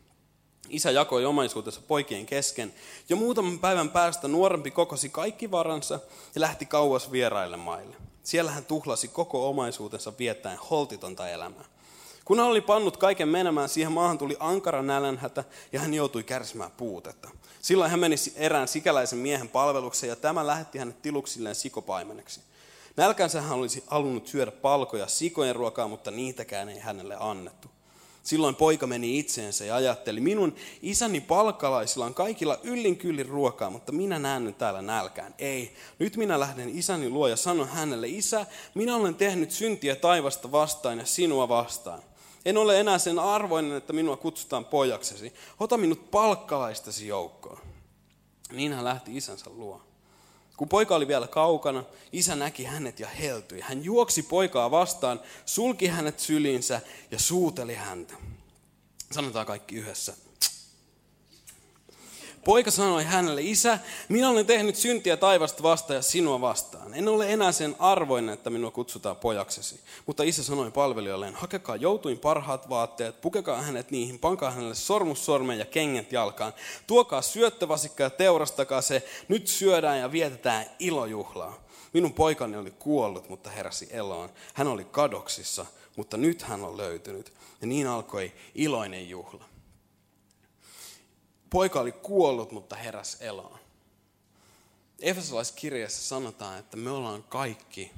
Isä 0.68 0.90
jakoi 0.90 1.24
omaisuutensa 1.24 1.80
poikien 1.88 2.26
kesken. 2.26 2.74
Jo 3.08 3.16
muutaman 3.16 3.58
päivän 3.58 3.90
päästä 3.90 4.28
nuorempi 4.28 4.70
kokosi 4.70 5.08
kaikki 5.08 5.50
varansa 5.50 6.00
ja 6.34 6.40
lähti 6.40 6.66
kauas 6.66 7.12
vieraille 7.12 7.56
maille. 7.56 7.96
Siellä 8.22 8.50
hän 8.50 8.64
tuhlasi 8.64 9.08
koko 9.08 9.48
omaisuutensa 9.48 10.12
viettäen 10.18 10.58
holtitonta 10.70 11.28
elämää. 11.28 11.64
Kun 12.24 12.38
hän 12.38 12.46
oli 12.48 12.60
pannut 12.60 12.96
kaiken 12.96 13.28
menemään, 13.28 13.68
siihen 13.68 13.92
maahan 13.92 14.18
tuli 14.18 14.36
ankara 14.40 14.82
nälänhätä 14.82 15.44
ja 15.72 15.80
hän 15.80 15.94
joutui 15.94 16.22
kärsimään 16.22 16.70
puutetta. 16.70 17.28
Silloin 17.62 17.90
hän 17.90 18.00
meni 18.00 18.16
erään 18.36 18.68
sikäläisen 18.68 19.18
miehen 19.18 19.48
palvelukseen 19.48 20.08
ja 20.08 20.16
tämä 20.16 20.46
lähetti 20.46 20.78
hänet 20.78 21.02
tiluksilleen 21.02 21.54
sikopaimeneksi. 21.54 22.40
Nälkänsä 22.96 23.40
hän 23.40 23.58
olisi 23.58 23.84
halunnut 23.86 24.26
syödä 24.26 24.50
palkoja 24.50 25.06
sikojen 25.06 25.56
ruokaa, 25.56 25.88
mutta 25.88 26.10
niitäkään 26.10 26.68
ei 26.68 26.78
hänelle 26.78 27.16
annettu. 27.20 27.68
Silloin 28.28 28.54
poika 28.54 28.86
meni 28.86 29.18
itseensä 29.18 29.64
ja 29.64 29.74
ajatteli, 29.74 30.20
minun 30.20 30.54
isäni 30.82 31.20
palkalaisilla 31.20 32.06
on 32.06 32.14
kaikilla 32.14 32.58
yllin 32.62 32.96
kyllin 32.96 33.26
ruokaa, 33.26 33.70
mutta 33.70 33.92
minä 33.92 34.18
näen 34.18 34.54
täällä 34.54 34.82
nälkään. 34.82 35.34
Ei, 35.38 35.74
nyt 35.98 36.16
minä 36.16 36.40
lähden 36.40 36.78
isäni 36.78 37.08
luo 37.08 37.28
ja 37.28 37.36
sanon 37.36 37.68
hänelle, 37.68 38.08
isä, 38.08 38.46
minä 38.74 38.96
olen 38.96 39.14
tehnyt 39.14 39.50
syntiä 39.50 39.96
taivasta 39.96 40.52
vastaan 40.52 40.98
ja 40.98 41.06
sinua 41.06 41.48
vastaan. 41.48 42.02
En 42.44 42.56
ole 42.56 42.80
enää 42.80 42.98
sen 42.98 43.18
arvoinen, 43.18 43.76
että 43.76 43.92
minua 43.92 44.16
kutsutaan 44.16 44.64
pojaksesi. 44.64 45.32
Ota 45.60 45.76
minut 45.76 46.10
palkkalaistasi 46.10 47.06
joukkoon. 47.06 47.60
Niin 48.52 48.72
hän 48.72 48.84
lähti 48.84 49.16
isänsä 49.16 49.50
luo. 49.50 49.87
Kun 50.58 50.68
poika 50.68 50.94
oli 50.94 51.08
vielä 51.08 51.26
kaukana, 51.26 51.84
isä 52.12 52.36
näki 52.36 52.64
hänet 52.64 53.00
ja 53.00 53.08
heltyi. 53.08 53.60
Hän 53.60 53.84
juoksi 53.84 54.22
poikaa 54.22 54.70
vastaan, 54.70 55.20
sulki 55.46 55.86
hänet 55.86 56.20
syliinsä 56.20 56.80
ja 57.10 57.18
suuteli 57.18 57.74
häntä. 57.74 58.14
Sanotaan 59.12 59.46
kaikki 59.46 59.76
yhdessä. 59.76 60.14
Poika 62.44 62.70
sanoi 62.70 63.04
hänelle, 63.04 63.42
isä, 63.42 63.78
minä 64.08 64.30
olen 64.30 64.46
tehnyt 64.46 64.76
syntiä 64.76 65.16
taivasta 65.16 65.62
vastaan 65.62 65.96
ja 65.96 66.02
sinua 66.02 66.40
vastaan. 66.40 66.94
En 66.94 67.08
ole 67.08 67.32
enää 67.32 67.52
sen 67.52 67.76
arvoinen, 67.78 68.34
että 68.34 68.50
minua 68.50 68.70
kutsutaan 68.70 69.16
pojaksesi. 69.16 69.80
Mutta 70.06 70.22
isä 70.22 70.42
sanoi 70.44 70.70
palvelijoilleen, 70.70 71.34
hakekaa 71.34 71.76
joutuin 71.76 72.18
parhaat 72.18 72.68
vaatteet, 72.68 73.20
pukekaa 73.20 73.62
hänet 73.62 73.90
niihin, 73.90 74.18
pankaa 74.18 74.50
hänelle 74.50 74.74
sormus 74.74 75.24
sormeen 75.24 75.58
ja 75.58 75.64
kengät 75.64 76.12
jalkaan. 76.12 76.52
Tuokaa 76.86 77.22
syöttövasikka 77.22 78.02
ja 78.02 78.10
teurastakaa 78.10 78.80
se, 78.80 79.02
nyt 79.28 79.48
syödään 79.48 79.98
ja 79.98 80.12
vietetään 80.12 80.66
ilojuhlaa. 80.78 81.68
Minun 81.92 82.12
poikani 82.12 82.56
oli 82.56 82.70
kuollut, 82.70 83.28
mutta 83.28 83.50
heräsi 83.50 83.88
eloon. 83.90 84.30
Hän 84.54 84.66
oli 84.66 84.84
kadoksissa, 84.84 85.66
mutta 85.96 86.16
nyt 86.16 86.42
hän 86.42 86.64
on 86.64 86.76
löytynyt. 86.76 87.32
Ja 87.60 87.66
niin 87.66 87.86
alkoi 87.86 88.32
iloinen 88.54 89.08
juhla. 89.08 89.44
Poika 91.50 91.80
oli 91.80 91.92
kuollut, 91.92 92.52
mutta 92.52 92.76
heräs 92.76 93.16
eloon. 93.20 93.58
Efesolaiskirjassa 95.00 96.02
sanotaan, 96.02 96.58
että 96.58 96.76
me 96.76 96.90
ollaan 96.90 97.22
kaikki 97.22 97.92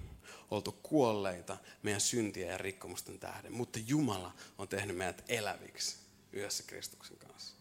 oltu 0.51 0.73
kuolleita 0.83 1.57
meidän 1.83 2.01
syntiä 2.01 2.51
ja 2.51 2.59
rikkomusten 2.59 3.19
tähden, 3.19 3.53
mutta 3.53 3.79
Jumala 3.87 4.33
on 4.59 4.69
tehnyt 4.69 4.97
meidät 4.97 5.25
eläviksi 5.29 5.97
yhdessä 6.33 6.63
Kristuksen 6.67 7.17
kanssa. 7.17 7.55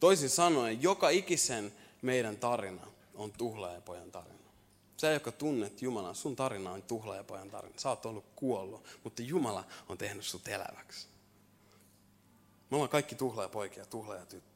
Toisin 0.00 0.30
sanoen, 0.30 0.82
joka 0.82 1.08
ikisen 1.08 1.72
meidän 2.02 2.36
tarina 2.36 2.86
on 3.14 3.32
tuhlaajapojan 3.32 4.10
tarina. 4.10 4.36
Sä, 4.96 5.10
joka 5.10 5.32
tunnet 5.32 5.82
Jumalan, 5.82 6.14
sun 6.14 6.36
tarina 6.36 6.72
on 6.72 6.82
tuhlaajapojan 6.82 7.50
tarina. 7.50 7.78
Sä 7.78 7.88
oot 7.88 8.06
ollut 8.06 8.24
kuollut, 8.36 8.86
mutta 9.04 9.22
Jumala 9.22 9.64
on 9.88 9.98
tehnyt 9.98 10.24
sut 10.24 10.48
eläväksi. 10.48 11.06
Me 12.70 12.76
ollaan 12.76 12.90
kaikki 12.90 13.14
tuhlaajapoikia, 13.14 13.86
tuhlaajatyttöjä. 13.86 14.55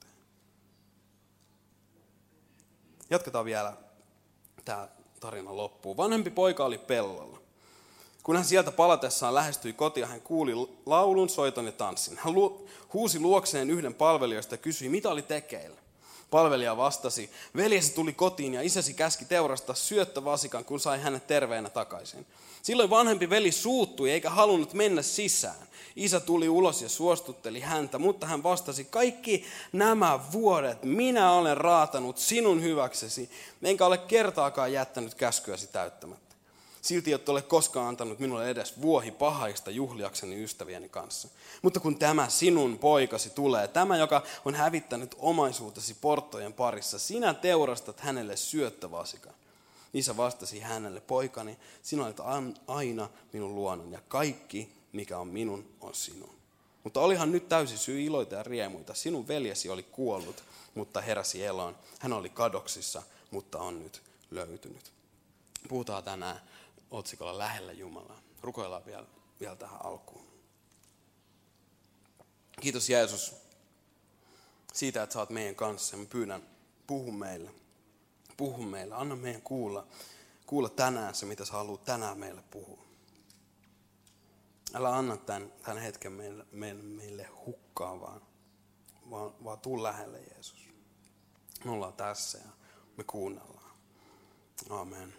Jatketaan 3.10 3.44
vielä 3.44 3.72
tämä 4.64 4.88
tarina 5.20 5.56
loppuun. 5.56 5.96
Vanhempi 5.96 6.30
poika 6.30 6.64
oli 6.64 6.78
pellolla. 6.78 7.38
Kun 8.22 8.36
hän 8.36 8.44
sieltä 8.44 8.72
palatessaan 8.72 9.34
lähestyi 9.34 9.72
kotia, 9.72 10.06
hän 10.06 10.20
kuuli 10.20 10.52
laulun, 10.86 11.28
soiton 11.28 11.66
ja 11.66 11.72
tanssin. 11.72 12.18
Hän 12.18 12.34
huusi 12.92 13.18
luokseen 13.18 13.70
yhden 13.70 13.94
palvelijoista 13.94 14.54
ja 14.54 14.58
kysyi, 14.58 14.88
mitä 14.88 15.10
oli 15.10 15.22
tekeillä. 15.22 15.76
Palvelija 16.30 16.76
vastasi, 16.76 17.30
veljesi 17.56 17.94
tuli 17.94 18.12
kotiin 18.12 18.54
ja 18.54 18.62
isäsi 18.62 18.94
käski 18.94 19.24
teurastaa 19.24 19.74
syöttövasikan, 19.74 20.64
kun 20.64 20.80
sai 20.80 21.00
hänet 21.00 21.26
terveenä 21.26 21.70
takaisin. 21.70 22.26
Silloin 22.62 22.90
vanhempi 22.90 23.30
veli 23.30 23.52
suuttui 23.52 24.10
eikä 24.10 24.30
halunnut 24.30 24.74
mennä 24.74 25.02
sisään. 25.02 25.68
Isä 26.00 26.20
tuli 26.20 26.48
ulos 26.48 26.82
ja 26.82 26.88
suostutteli 26.88 27.60
häntä, 27.60 27.98
mutta 27.98 28.26
hän 28.26 28.42
vastasi, 28.42 28.84
kaikki 28.84 29.44
nämä 29.72 30.20
vuodet 30.32 30.82
minä 30.82 31.32
olen 31.32 31.56
raatanut 31.56 32.18
sinun 32.18 32.62
hyväksesi, 32.62 33.30
enkä 33.62 33.86
ole 33.86 33.98
kertaakaan 33.98 34.72
jättänyt 34.72 35.14
käskyäsi 35.14 35.66
täyttämättä. 35.66 36.34
Silti 36.82 37.12
et 37.12 37.28
ole 37.28 37.42
koskaan 37.42 37.88
antanut 37.88 38.18
minulle 38.18 38.50
edes 38.50 38.80
vuohi 38.82 39.10
pahaista 39.10 39.70
juhliakseni 39.70 40.42
ystävieni 40.42 40.88
kanssa. 40.88 41.28
Mutta 41.62 41.80
kun 41.80 41.98
tämä 41.98 42.28
sinun 42.28 42.78
poikasi 42.78 43.30
tulee, 43.30 43.68
tämä 43.68 43.96
joka 43.96 44.22
on 44.44 44.54
hävittänyt 44.54 45.14
omaisuutesi 45.18 45.96
porttojen 46.00 46.52
parissa, 46.52 46.98
sinä 46.98 47.34
teurastat 47.34 48.00
hänelle 48.00 48.36
syöttövasikan. 48.36 49.34
Isä 49.94 50.16
vastasi 50.16 50.60
hänelle, 50.60 51.00
poikani, 51.00 51.58
sinä 51.82 52.04
olet 52.04 52.20
aina 52.66 53.08
minun 53.32 53.54
luonnon 53.54 53.92
ja 53.92 54.00
kaikki 54.08 54.79
mikä 54.92 55.18
on 55.18 55.28
minun, 55.28 55.74
on 55.80 55.94
sinun. 55.94 56.34
Mutta 56.84 57.00
olihan 57.00 57.32
nyt 57.32 57.48
täysi 57.48 57.78
syy 57.78 58.02
iloita 58.02 58.34
ja 58.34 58.42
riemuita. 58.42 58.94
Sinun 58.94 59.28
veljesi 59.28 59.68
oli 59.68 59.82
kuollut, 59.82 60.44
mutta 60.74 61.00
heräsi 61.00 61.44
eloon. 61.44 61.76
Hän 61.98 62.12
oli 62.12 62.28
kadoksissa, 62.28 63.02
mutta 63.30 63.58
on 63.58 63.82
nyt 63.82 64.02
löytynyt. 64.30 64.92
Puhutaan 65.68 66.04
tänään 66.04 66.40
otsikolla 66.90 67.38
lähellä 67.38 67.72
Jumalaa. 67.72 68.20
Rukoillaan 68.42 68.86
vielä, 68.86 69.06
vielä 69.40 69.56
tähän 69.56 69.86
alkuun. 69.86 70.24
Kiitos 72.60 72.90
Jeesus 72.90 73.34
siitä, 74.72 75.02
että 75.02 75.18
oot 75.18 75.30
meidän 75.30 75.54
kanssa. 75.54 75.96
Mä 75.96 76.04
pyydän, 76.04 76.42
puhu 76.86 77.12
meille. 77.12 77.50
Puhu 78.36 78.62
meille. 78.62 78.94
Anna 78.94 79.16
meidän 79.16 79.42
kuulla, 79.42 79.86
kuulla 80.46 80.68
tänään 80.68 81.14
se, 81.14 81.26
mitä 81.26 81.44
sä 81.44 81.52
haluat 81.52 81.84
tänään 81.84 82.18
meille 82.18 82.42
puhua. 82.50 82.89
Älä 84.74 84.96
anna 84.96 85.16
tämän, 85.16 85.52
tämän 85.62 85.82
hetken 85.82 86.12
meille, 86.12 86.46
meille, 86.52 86.82
meille 86.82 87.28
hukkaan, 87.46 88.00
vaan, 88.00 88.22
vaan, 89.10 89.44
vaan 89.44 89.60
tuu 89.60 89.82
lähelle 89.82 90.18
Jeesus. 90.18 90.68
Me 91.64 91.70
ollaan 91.70 91.92
tässä 91.92 92.38
ja 92.38 92.50
me 92.96 93.04
kuunnellaan. 93.04 93.70
Amen. 94.70 95.14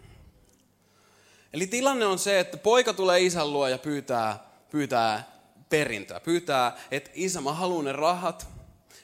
Eli 1.52 1.66
tilanne 1.66 2.06
on 2.06 2.18
se, 2.18 2.40
että 2.40 2.56
poika 2.56 2.92
tulee 2.92 3.20
isän 3.20 3.52
luo 3.52 3.68
ja 3.68 3.78
pyytää, 3.78 4.50
pyytää 4.70 5.32
perintöä. 5.68 6.20
Pyytää, 6.20 6.78
että 6.90 7.10
isä, 7.14 7.40
mä 7.40 7.52
haluan 7.52 7.84
ne 7.84 7.92
rahat, 7.92 8.46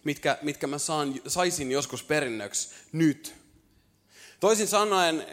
mitkä, 0.05 0.39
mitkä 0.43 0.67
mä 0.67 0.79
saan, 0.79 1.15
saisin 1.27 1.73
joskus 1.73 2.03
perinnöksi 2.03 2.75
nyt. 2.93 3.35
Toisin 4.41 4.69
sanoen, 4.69 5.27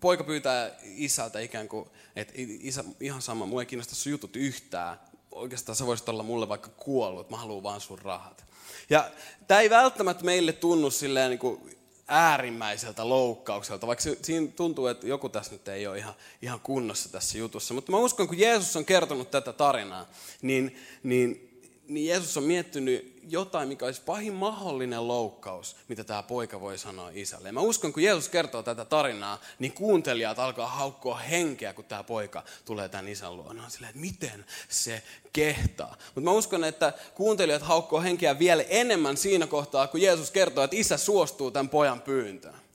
poika 0.00 0.24
pyytää 0.24 0.70
isältä 0.82 1.40
ikään 1.40 1.68
kuin, 1.68 1.90
että 2.20 2.34
isä, 2.36 2.84
ihan 3.00 3.22
sama, 3.22 3.46
mua 3.46 3.62
ei 3.62 3.66
kiinnosta 3.66 3.94
sun 3.94 4.12
jutut 4.12 4.36
yhtään. 4.36 5.00
Oikeastaan 5.32 5.76
sä 5.76 5.86
voisit 5.86 6.08
olla 6.08 6.22
mulle 6.22 6.48
vaikka 6.48 6.68
kuollut, 6.68 7.30
mä 7.30 7.36
haluan 7.36 7.62
vaan 7.62 7.80
sun 7.80 7.98
rahat. 7.98 8.44
Ja 8.90 9.10
tämä 9.48 9.60
ei 9.60 9.70
välttämättä 9.70 10.24
meille 10.24 10.52
tunnu 10.52 10.90
silleen 10.90 11.30
niin 11.30 11.38
kuin 11.38 11.78
äärimmäiseltä 12.08 13.08
loukkaukselta, 13.08 13.86
vaikka 13.86 14.04
siinä 14.22 14.46
tuntuu, 14.56 14.86
että 14.86 15.06
joku 15.06 15.28
tässä 15.28 15.52
nyt 15.52 15.68
ei 15.68 15.86
ole 15.86 15.98
ihan, 15.98 16.14
ihan 16.42 16.60
kunnossa 16.60 17.08
tässä 17.12 17.38
jutussa. 17.38 17.74
Mutta 17.74 17.92
mä 17.92 17.98
uskon, 17.98 18.28
kun 18.28 18.38
Jeesus 18.38 18.76
on 18.76 18.84
kertonut 18.84 19.30
tätä 19.30 19.52
tarinaa, 19.52 20.06
niin, 20.42 20.76
niin, 21.02 21.60
niin 21.88 22.06
Jeesus 22.06 22.36
on 22.36 22.44
miettinyt 22.44 23.17
jotain, 23.28 23.68
mikä 23.68 23.84
olisi 23.84 24.02
pahin 24.06 24.32
mahdollinen 24.32 25.08
loukkaus, 25.08 25.76
mitä 25.88 26.04
tämä 26.04 26.22
poika 26.22 26.60
voi 26.60 26.78
sanoa 26.78 27.10
isälle. 27.14 27.48
Ja 27.48 27.52
mä 27.52 27.60
uskon, 27.60 27.92
kun 27.92 28.02
Jeesus 28.02 28.28
kertoo 28.28 28.62
tätä 28.62 28.84
tarinaa, 28.84 29.40
niin 29.58 29.72
kuuntelijat 29.72 30.38
alkaa 30.38 30.66
haukkoa 30.66 31.16
henkeä, 31.16 31.72
kun 31.72 31.84
tämä 31.84 32.02
poika 32.02 32.44
tulee 32.64 32.88
tämän 32.88 33.08
isän 33.08 33.36
luona. 33.36 33.64
On 33.64 33.70
silleen, 33.70 33.90
että 33.90 34.00
miten 34.00 34.44
se 34.68 35.02
kehtaa. 35.32 35.96
Mutta 36.14 36.30
mä 36.30 36.30
uskon, 36.30 36.64
että 36.64 36.92
kuuntelijat 37.14 37.62
haukkoo 37.62 38.00
henkeä 38.00 38.38
vielä 38.38 38.62
enemmän 38.62 39.16
siinä 39.16 39.46
kohtaa, 39.46 39.86
kun 39.86 40.02
Jeesus 40.02 40.30
kertoo, 40.30 40.64
että 40.64 40.76
isä 40.76 40.96
suostuu 40.96 41.50
tämän 41.50 41.68
pojan 41.68 42.02
pyyntöön. 42.02 42.67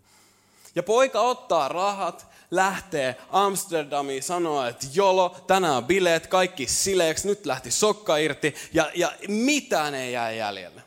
Ja 0.75 0.84
poika 0.84 1.22
ottaa 1.22 1.68
rahat, 1.68 2.27
lähtee 2.51 3.15
Amsterdamiin, 3.30 4.24
sanoo, 4.24 4.65
että 4.65 4.88
jolo, 4.94 5.36
tänään 5.48 5.77
on 5.77 5.86
bileet, 5.86 6.27
kaikki 6.27 6.68
sileeksi, 6.68 7.27
nyt 7.27 7.46
lähti 7.46 7.72
sokka 7.72 8.18
irti 8.18 8.56
ja, 8.74 8.92
ja 8.96 9.12
mitään 9.27 9.96
ei 9.96 10.13
jää 10.13 10.32
jäljelle. 10.32 10.84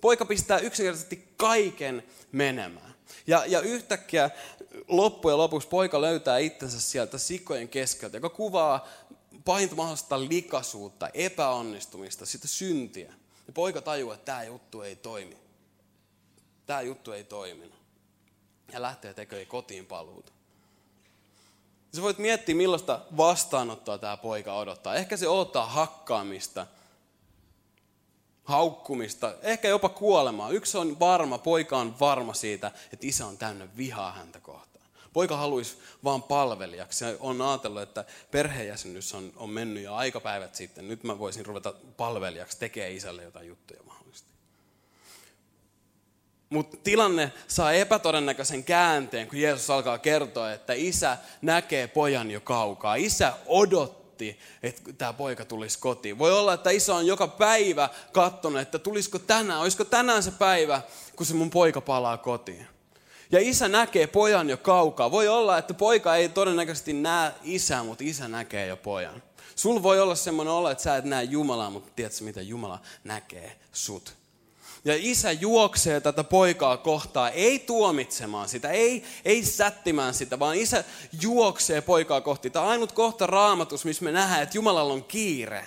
Poika 0.00 0.24
pistää 0.24 0.58
yksinkertaisesti 0.58 1.28
kaiken 1.36 2.02
menemään. 2.32 2.94
Ja, 3.26 3.44
ja 3.46 3.60
yhtäkkiä 3.60 4.30
loppujen 4.88 5.38
lopuksi 5.38 5.68
poika 5.68 6.00
löytää 6.00 6.38
itsensä 6.38 6.80
sieltä 6.80 7.18
sikojen 7.18 7.68
keskeltä, 7.68 8.16
joka 8.16 8.28
kuvaa 8.28 8.88
pahinta 9.44 9.74
mahdollista 9.74 10.20
likaisuutta, 10.20 11.08
epäonnistumista, 11.14 12.26
sitä 12.26 12.48
syntiä. 12.48 13.12
Ja 13.46 13.52
poika 13.52 13.82
tajuaa, 13.82 14.14
että 14.14 14.24
tämä 14.24 14.42
juttu 14.42 14.82
ei 14.82 14.96
toimi. 14.96 15.36
Tämä 16.66 16.80
juttu 16.80 17.12
ei 17.12 17.24
toiminut. 17.24 17.79
Ja 18.72 18.82
lähtee 18.82 19.14
tekemään 19.14 19.46
kotiin 19.46 19.86
paluuta. 19.86 20.32
Sä 21.96 22.02
voit 22.02 22.18
miettiä, 22.18 22.54
millaista 22.54 23.00
vastaanottoa 23.16 23.98
tämä 23.98 24.16
poika 24.16 24.54
odottaa. 24.54 24.94
Ehkä 24.94 25.16
se 25.16 25.28
odottaa 25.28 25.66
hakkaamista, 25.66 26.66
haukkumista, 28.44 29.34
ehkä 29.42 29.68
jopa 29.68 29.88
kuolemaa. 29.88 30.50
Yksi 30.50 30.78
on 30.78 31.00
varma, 31.00 31.38
poika 31.38 31.78
on 31.78 32.00
varma 32.00 32.34
siitä, 32.34 32.72
että 32.92 33.06
isä 33.06 33.26
on 33.26 33.38
täynnä 33.38 33.68
vihaa 33.76 34.12
häntä 34.12 34.40
kohtaan. 34.40 34.70
Poika 35.12 35.36
haluaisi 35.36 35.78
vaan 36.04 36.22
palvelijaksi. 36.22 37.04
On 37.20 37.42
ajatellut, 37.42 37.82
että 37.82 38.04
perheenjäsenyys 38.30 39.14
on, 39.14 39.32
on 39.36 39.50
mennyt 39.50 39.82
jo 39.82 39.94
aikapäivät 39.94 40.54
sitten. 40.54 40.88
Nyt 40.88 41.04
mä 41.04 41.18
voisin 41.18 41.46
ruveta 41.46 41.74
palvelijaksi, 41.96 42.58
tekee 42.58 42.92
isälle 42.92 43.22
jotain 43.22 43.48
juttuja 43.48 43.82
mahdollisesti. 43.82 44.29
Mutta 46.50 46.76
tilanne 46.84 47.32
saa 47.48 47.72
epätodennäköisen 47.72 48.64
käänteen, 48.64 49.28
kun 49.28 49.40
Jeesus 49.40 49.70
alkaa 49.70 49.98
kertoa, 49.98 50.52
että 50.52 50.72
isä 50.72 51.18
näkee 51.42 51.86
pojan 51.86 52.30
jo 52.30 52.40
kaukaa. 52.40 52.94
Isä 52.94 53.32
odotti, 53.46 54.38
että 54.62 54.92
tämä 54.98 55.12
poika 55.12 55.44
tulisi 55.44 55.78
kotiin. 55.78 56.18
Voi 56.18 56.32
olla, 56.32 56.54
että 56.54 56.70
isä 56.70 56.94
on 56.94 57.06
joka 57.06 57.28
päivä 57.28 57.88
katsonut, 58.12 58.60
että 58.60 58.78
tulisiko 58.78 59.18
tänään, 59.18 59.60
olisiko 59.60 59.84
tänään 59.84 60.22
se 60.22 60.30
päivä, 60.30 60.82
kun 61.16 61.26
se 61.26 61.34
mun 61.34 61.50
poika 61.50 61.80
palaa 61.80 62.16
kotiin. 62.18 62.66
Ja 63.32 63.38
isä 63.40 63.68
näkee 63.68 64.06
pojan 64.06 64.50
jo 64.50 64.56
kaukaa. 64.56 65.10
Voi 65.10 65.28
olla, 65.28 65.58
että 65.58 65.74
poika 65.74 66.16
ei 66.16 66.28
todennäköisesti 66.28 66.92
näe 66.92 67.32
isää, 67.42 67.82
mutta 67.82 68.04
isä 68.06 68.28
näkee 68.28 68.66
jo 68.66 68.76
pojan. 68.76 69.22
Sul 69.56 69.82
voi 69.82 70.00
olla 70.00 70.14
semmoinen 70.14 70.54
olo, 70.54 70.70
että 70.70 70.84
sä 70.84 70.96
et 70.96 71.04
näe 71.04 71.24
Jumalaa, 71.24 71.70
mutta 71.70 71.92
tiedätkö 71.96 72.24
mitä 72.24 72.42
Jumala 72.42 72.78
näkee 73.04 73.56
sut. 73.72 74.20
Ja 74.84 74.94
isä 74.98 75.32
juoksee 75.32 76.00
tätä 76.00 76.24
poikaa 76.24 76.76
kohtaa, 76.76 77.30
ei 77.30 77.58
tuomitsemaan 77.58 78.48
sitä, 78.48 78.70
ei, 78.70 79.04
ei 79.24 79.44
sättimään 79.44 80.14
sitä, 80.14 80.38
vaan 80.38 80.56
isä 80.56 80.84
juoksee 81.22 81.80
poikaa 81.80 82.20
kohti. 82.20 82.50
Tämä 82.50 82.64
on 82.64 82.70
ainut 82.70 82.92
kohta 82.92 83.26
raamatus, 83.26 83.84
missä 83.84 84.04
me 84.04 84.12
nähdään, 84.12 84.42
että 84.42 84.58
Jumalalla 84.58 84.92
on 84.92 85.04
kiire. 85.04 85.66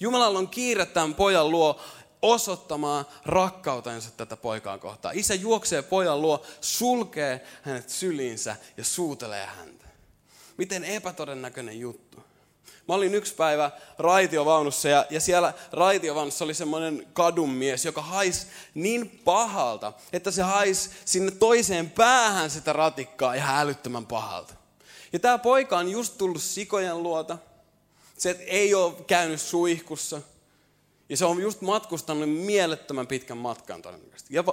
Jumalalla 0.00 0.38
on 0.38 0.48
kiire 0.48 0.86
tämän 0.86 1.14
pojan 1.14 1.50
luo 1.50 1.80
osoittamaan 2.22 3.06
rakkautensa 3.24 4.10
tätä 4.10 4.36
poikaa 4.36 4.78
kohtaan. 4.78 5.18
Isä 5.18 5.34
juoksee 5.34 5.82
pojan 5.82 6.22
luo, 6.22 6.42
sulkee 6.60 7.46
hänet 7.62 7.88
syliinsä 7.88 8.56
ja 8.76 8.84
suutelee 8.84 9.46
häntä. 9.46 9.86
Miten 10.56 10.84
epätodennäköinen 10.84 11.80
juttu. 11.80 12.24
Mä 12.88 12.94
olin 12.94 13.14
yksi 13.14 13.34
päivä 13.34 13.70
raitiovaunussa 13.98 14.88
ja, 14.88 15.06
ja 15.10 15.20
siellä 15.20 15.54
raitiovaunussa 15.72 16.44
oli 16.44 16.54
semmoinen 16.54 17.06
kadunmies, 17.12 17.84
joka 17.84 18.02
haisi 18.02 18.46
niin 18.74 19.20
pahalta, 19.24 19.92
että 20.12 20.30
se 20.30 20.42
haisi 20.42 20.90
sinne 21.04 21.30
toiseen 21.30 21.90
päähän 21.90 22.50
sitä 22.50 22.72
ratikkaa 22.72 23.36
ja 23.36 23.58
älyttömän 23.58 24.06
pahalta. 24.06 24.54
Ja 25.12 25.18
tämä 25.18 25.38
poika 25.38 25.78
on 25.78 25.88
just 25.88 26.18
tullut 26.18 26.42
sikojen 26.42 27.02
luota. 27.02 27.38
Se 28.18 28.30
ei 28.46 28.74
ole 28.74 28.94
käynyt 29.06 29.40
suihkussa. 29.40 30.20
Ja 31.08 31.16
se 31.16 31.24
on 31.24 31.42
just 31.42 31.60
matkustanut 31.60 32.30
mielettömän 32.30 33.06
pitkän 33.06 33.38
matkan 33.38 33.82
todennäköisesti. 33.82 34.34
Ja 34.34 34.44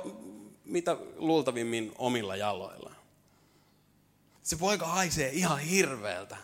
mitä 0.65 0.97
luultavimmin 1.15 1.91
omilla 1.97 2.35
jaloillaan. 2.35 2.95
Se 4.43 4.55
poika 4.55 4.87
haisee 4.87 5.29
ihan 5.29 5.59
hirveältä. 5.59 6.37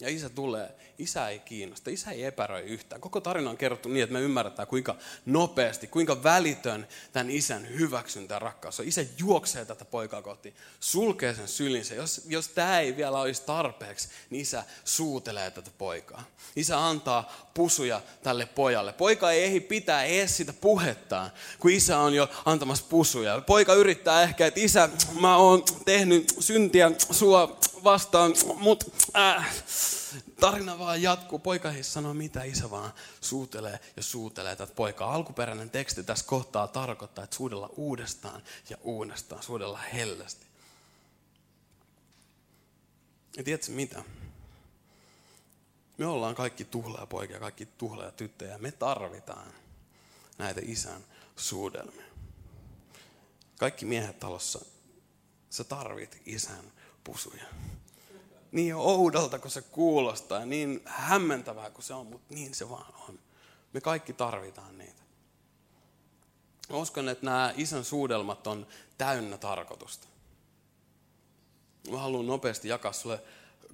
Ja 0.00 0.08
isä 0.08 0.28
tulee. 0.28 0.74
Isä 1.00 1.28
ei 1.28 1.38
kiinnosta. 1.38 1.90
Isä 1.90 2.10
ei 2.10 2.24
epäröi 2.24 2.62
yhtään. 2.62 3.00
Koko 3.00 3.20
tarina 3.20 3.50
on 3.50 3.56
kerrottu 3.56 3.88
niin, 3.88 4.02
että 4.02 4.12
me 4.12 4.20
ymmärretään 4.20 4.68
kuinka 4.68 4.96
nopeasti, 5.26 5.86
kuinka 5.86 6.22
välitön 6.22 6.88
tämän 7.12 7.30
isän 7.30 7.68
hyväksyntä 7.68 8.34
ja 8.34 8.38
rakkaus 8.38 8.80
on. 8.80 8.88
Isä 8.88 9.04
juoksee 9.18 9.64
tätä 9.64 9.84
poikaa 9.84 10.22
kohti, 10.22 10.54
sulkee 10.80 11.34
sen 11.34 11.48
sylinsä. 11.48 11.94
Jos, 11.94 12.22
jos 12.26 12.48
tämä 12.48 12.80
ei 12.80 12.96
vielä 12.96 13.20
olisi 13.20 13.42
tarpeeksi, 13.46 14.08
niin 14.30 14.42
isä 14.42 14.64
suutelee 14.84 15.50
tätä 15.50 15.70
poikaa. 15.78 16.24
Isä 16.56 16.86
antaa 16.86 17.50
pusuja 17.54 18.02
tälle 18.22 18.46
pojalle. 18.46 18.92
Poika 18.92 19.30
ei 19.30 19.44
ehdi 19.44 19.60
pitää 19.60 20.04
edes 20.04 20.36
sitä 20.36 20.52
puhettaan, 20.52 21.30
kun 21.58 21.70
isä 21.70 21.98
on 21.98 22.14
jo 22.14 22.30
antamassa 22.44 22.84
pusuja. 22.88 23.40
Poika 23.40 23.74
yrittää 23.74 24.22
ehkä, 24.22 24.46
että 24.46 24.60
isä, 24.60 24.88
mä 25.20 25.36
oon 25.36 25.64
tehnyt 25.84 26.34
syntiä 26.40 26.90
sua 27.10 27.58
vastaan, 27.84 28.34
mutta 28.56 28.86
äh, 29.16 29.46
tarina 30.40 30.78
vaan 30.78 31.02
jatkuu. 31.02 31.38
Poika 31.38 31.72
ei 31.72 31.82
sano 31.82 32.14
mitä, 32.14 32.44
isä 32.44 32.70
vaan 32.70 32.92
suutelee 33.20 33.80
ja 33.96 34.02
suutelee 34.02 34.56
tätä 34.56 34.74
poikaa. 34.74 35.14
Alkuperäinen 35.14 35.70
teksti 35.70 36.02
tässä 36.02 36.24
kohtaa 36.24 36.68
tarkoittaa, 36.68 37.24
että 37.24 37.36
suudella 37.36 37.70
uudestaan 37.76 38.42
ja 38.70 38.76
uudestaan, 38.82 39.42
suudella 39.42 39.78
hellästi. 39.78 40.46
Ja 43.36 43.44
tiedätkö 43.44 43.72
mitä? 43.72 44.02
Me 45.98 46.06
ollaan 46.06 46.34
kaikki 46.34 46.64
tuhlaa 46.64 47.06
poikia, 47.06 47.40
kaikki 47.40 47.66
tuhlaa 47.66 48.10
tyttöjä. 48.10 48.58
Me 48.58 48.72
tarvitaan 48.72 49.52
näitä 50.38 50.60
isän 50.64 51.04
suudelmia. 51.36 52.06
Kaikki 53.58 53.84
miehet 53.84 54.18
talossa, 54.18 54.64
sä 55.50 55.64
tarvit 55.64 56.22
isän 56.26 56.72
pusuja. 57.04 57.44
Niin 58.52 58.74
oudolta 58.74 59.38
kuin 59.38 59.50
se 59.50 59.62
kuulostaa, 59.62 60.46
niin 60.46 60.82
hämmentävää 60.84 61.70
kuin 61.70 61.84
se 61.84 61.94
on, 61.94 62.06
mutta 62.06 62.34
niin 62.34 62.54
se 62.54 62.70
vaan 62.70 62.94
on. 63.08 63.18
Me 63.72 63.80
kaikki 63.80 64.12
tarvitaan 64.12 64.78
niitä. 64.78 65.02
Mä 66.70 66.76
uskon, 66.76 67.08
että 67.08 67.24
nämä 67.24 67.54
isän 67.56 67.84
suudelmat 67.84 68.46
on 68.46 68.66
täynnä 68.98 69.38
tarkoitusta. 69.38 70.08
Mä 71.90 71.98
haluan 71.98 72.26
nopeasti 72.26 72.68
jakaa 72.68 72.92
sulle 72.92 73.22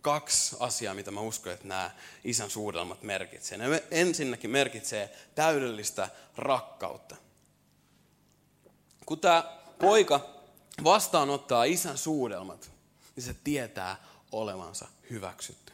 kaksi 0.01 0.57
asiaa, 0.61 0.95
mitä 0.95 1.11
mä 1.11 1.21
uskon, 1.21 1.53
että 1.53 1.69
nämä 1.69 1.91
isän 2.25 2.51
suudelmat 2.51 3.03
merkitsee. 3.03 3.59
Ne 3.59 3.83
ensinnäkin 3.91 4.51
merkitsee 4.51 5.17
täydellistä 5.35 6.09
rakkautta. 6.37 7.17
Kun 9.07 9.21
tämä 9.21 9.59
poika 9.79 10.21
vastaanottaa 10.85 11.65
isän 11.65 11.99
suudelmat, 11.99 12.71
niin 13.17 13.25
se 13.25 13.37
tietää 13.45 14.05
olevansa 14.33 14.89
hyväksytty. 15.11 15.73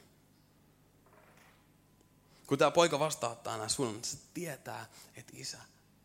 Kun 2.46 2.58
tämä 2.58 2.70
poika 2.70 2.98
vastaanottaa 2.98 3.56
nämä 3.56 3.68
suunnitelmat, 3.68 4.04
se 4.04 4.18
tietää, 4.34 4.86
että 5.16 5.32
isä 5.36 5.58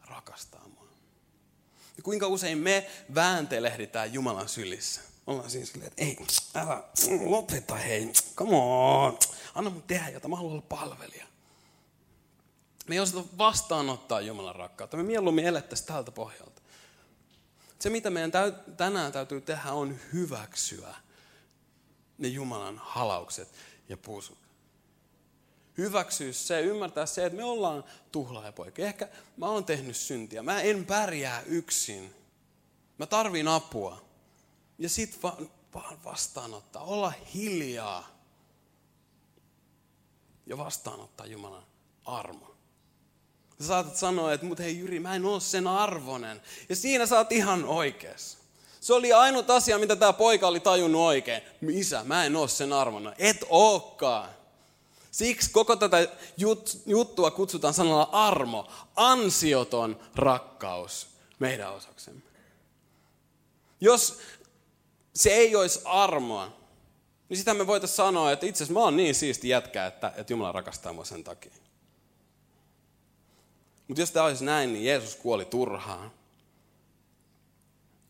rakastaa 0.05 0.67
mua. 0.67 0.87
Ja 1.97 2.03
kuinka 2.03 2.27
usein 2.27 2.57
me 2.57 2.89
vääntelehditään 3.15 4.13
Jumalan 4.13 4.49
sylissä. 4.49 5.01
Ollaan 5.27 5.49
siinä 5.49 5.65
silleen, 5.65 5.87
että 5.87 6.03
ei, 6.03 6.17
älä, 6.55 6.83
lopeta 7.25 7.75
hei, 7.75 8.11
come 8.35 8.55
on, 8.55 9.17
anna 9.55 9.69
mun 9.69 9.83
tehdä 9.83 10.09
jotain, 10.09 10.29
mä 10.29 10.35
haluan 10.35 10.53
olla 10.53 10.65
palvelija. 10.69 11.27
Me 12.87 12.95
ei 12.95 12.99
osata 12.99 13.23
vastaanottaa 13.37 14.21
Jumalan 14.21 14.55
rakkautta, 14.55 14.97
me 14.97 15.03
mieluummin 15.03 15.45
elettäisiin 15.45 15.87
tältä 15.87 16.11
pohjalta. 16.11 16.61
Se, 17.79 17.89
mitä 17.89 18.09
meidän 18.09 18.31
tänään 18.77 19.11
täytyy 19.11 19.41
tehdä, 19.41 19.71
on 19.71 19.99
hyväksyä 20.13 20.95
ne 22.17 22.27
Jumalan 22.27 22.81
halaukset 22.83 23.47
ja 23.89 23.97
pusut. 23.97 24.37
Hyväksyä 25.77 26.33
se, 26.33 26.61
ymmärtää 26.61 27.05
se, 27.05 27.25
että 27.25 27.37
me 27.37 27.43
ollaan 27.43 27.83
tuhlaajapoikia. 28.11 28.85
Ehkä 28.85 29.09
mä 29.37 29.49
oon 29.49 29.65
tehnyt 29.65 29.97
syntiä. 29.97 30.43
Mä 30.43 30.61
en 30.61 30.85
pärjää 30.85 31.41
yksin. 31.41 32.15
Mä 32.97 33.05
tarvin 33.05 33.47
apua. 33.47 34.05
Ja 34.79 34.89
sit 34.89 35.23
vaan, 35.23 35.49
vaan 35.73 36.03
vastaanottaa. 36.03 36.83
Olla 36.83 37.13
hiljaa. 37.33 38.17
Ja 40.45 40.57
vastaanottaa 40.57 41.25
Jumalan 41.25 41.65
armo. 42.05 42.55
Sä 43.61 43.67
saatat 43.67 43.95
sanoa, 43.95 44.33
että 44.33 44.45
mut 44.45 44.59
hei 44.59 44.79
Jyri, 44.79 44.99
mä 44.99 45.15
en 45.15 45.25
ole 45.25 45.39
sen 45.39 45.67
arvonen. 45.67 46.41
Ja 46.69 46.75
siinä 46.75 47.05
sä 47.05 47.17
oot 47.17 47.31
ihan 47.31 47.65
oikeassa. 47.65 48.36
Se 48.87 48.93
oli 48.93 49.13
ainut 49.13 49.49
asia, 49.49 49.77
mitä 49.77 49.95
tämä 49.95 50.13
poika 50.13 50.47
oli 50.47 50.59
tajunnut 50.59 51.01
oikein. 51.01 51.41
Isä, 51.69 52.03
mä 52.03 52.25
en 52.25 52.35
ole 52.35 52.47
sen 52.47 52.73
arvona. 52.73 53.13
Et 53.17 53.37
ookaan. 53.49 54.29
Siksi 55.11 55.51
koko 55.51 55.75
tätä 55.75 56.07
jut, 56.37 56.77
juttua 56.85 57.31
kutsutaan 57.31 57.73
sanalla 57.73 58.09
armo, 58.11 58.67
ansioton 58.95 59.99
rakkaus 60.15 61.07
meidän 61.39 61.73
osaksemme. 61.73 62.21
Jos 63.81 64.19
se 65.15 65.29
ei 65.29 65.55
olisi 65.55 65.81
armoa, 65.85 66.57
niin 67.29 67.37
sitä 67.37 67.53
me 67.53 67.67
voitaisiin 67.67 67.97
sanoa, 67.97 68.31
että 68.31 68.45
itse 68.45 68.57
asiassa 68.63 68.79
mä 68.79 68.83
oon 68.83 68.97
niin 68.97 69.15
siisti 69.15 69.49
jätkä, 69.49 69.85
että, 69.85 70.13
että 70.15 70.33
Jumala 70.33 70.51
rakastaa 70.51 70.93
mua 70.93 71.05
sen 71.05 71.23
takia. 71.23 71.51
Mutta 73.87 74.01
jos 74.01 74.11
tämä 74.11 74.25
olisi 74.25 74.45
näin, 74.45 74.73
niin 74.73 74.85
Jeesus 74.85 75.15
kuoli 75.15 75.45
turhaan. 75.45 76.11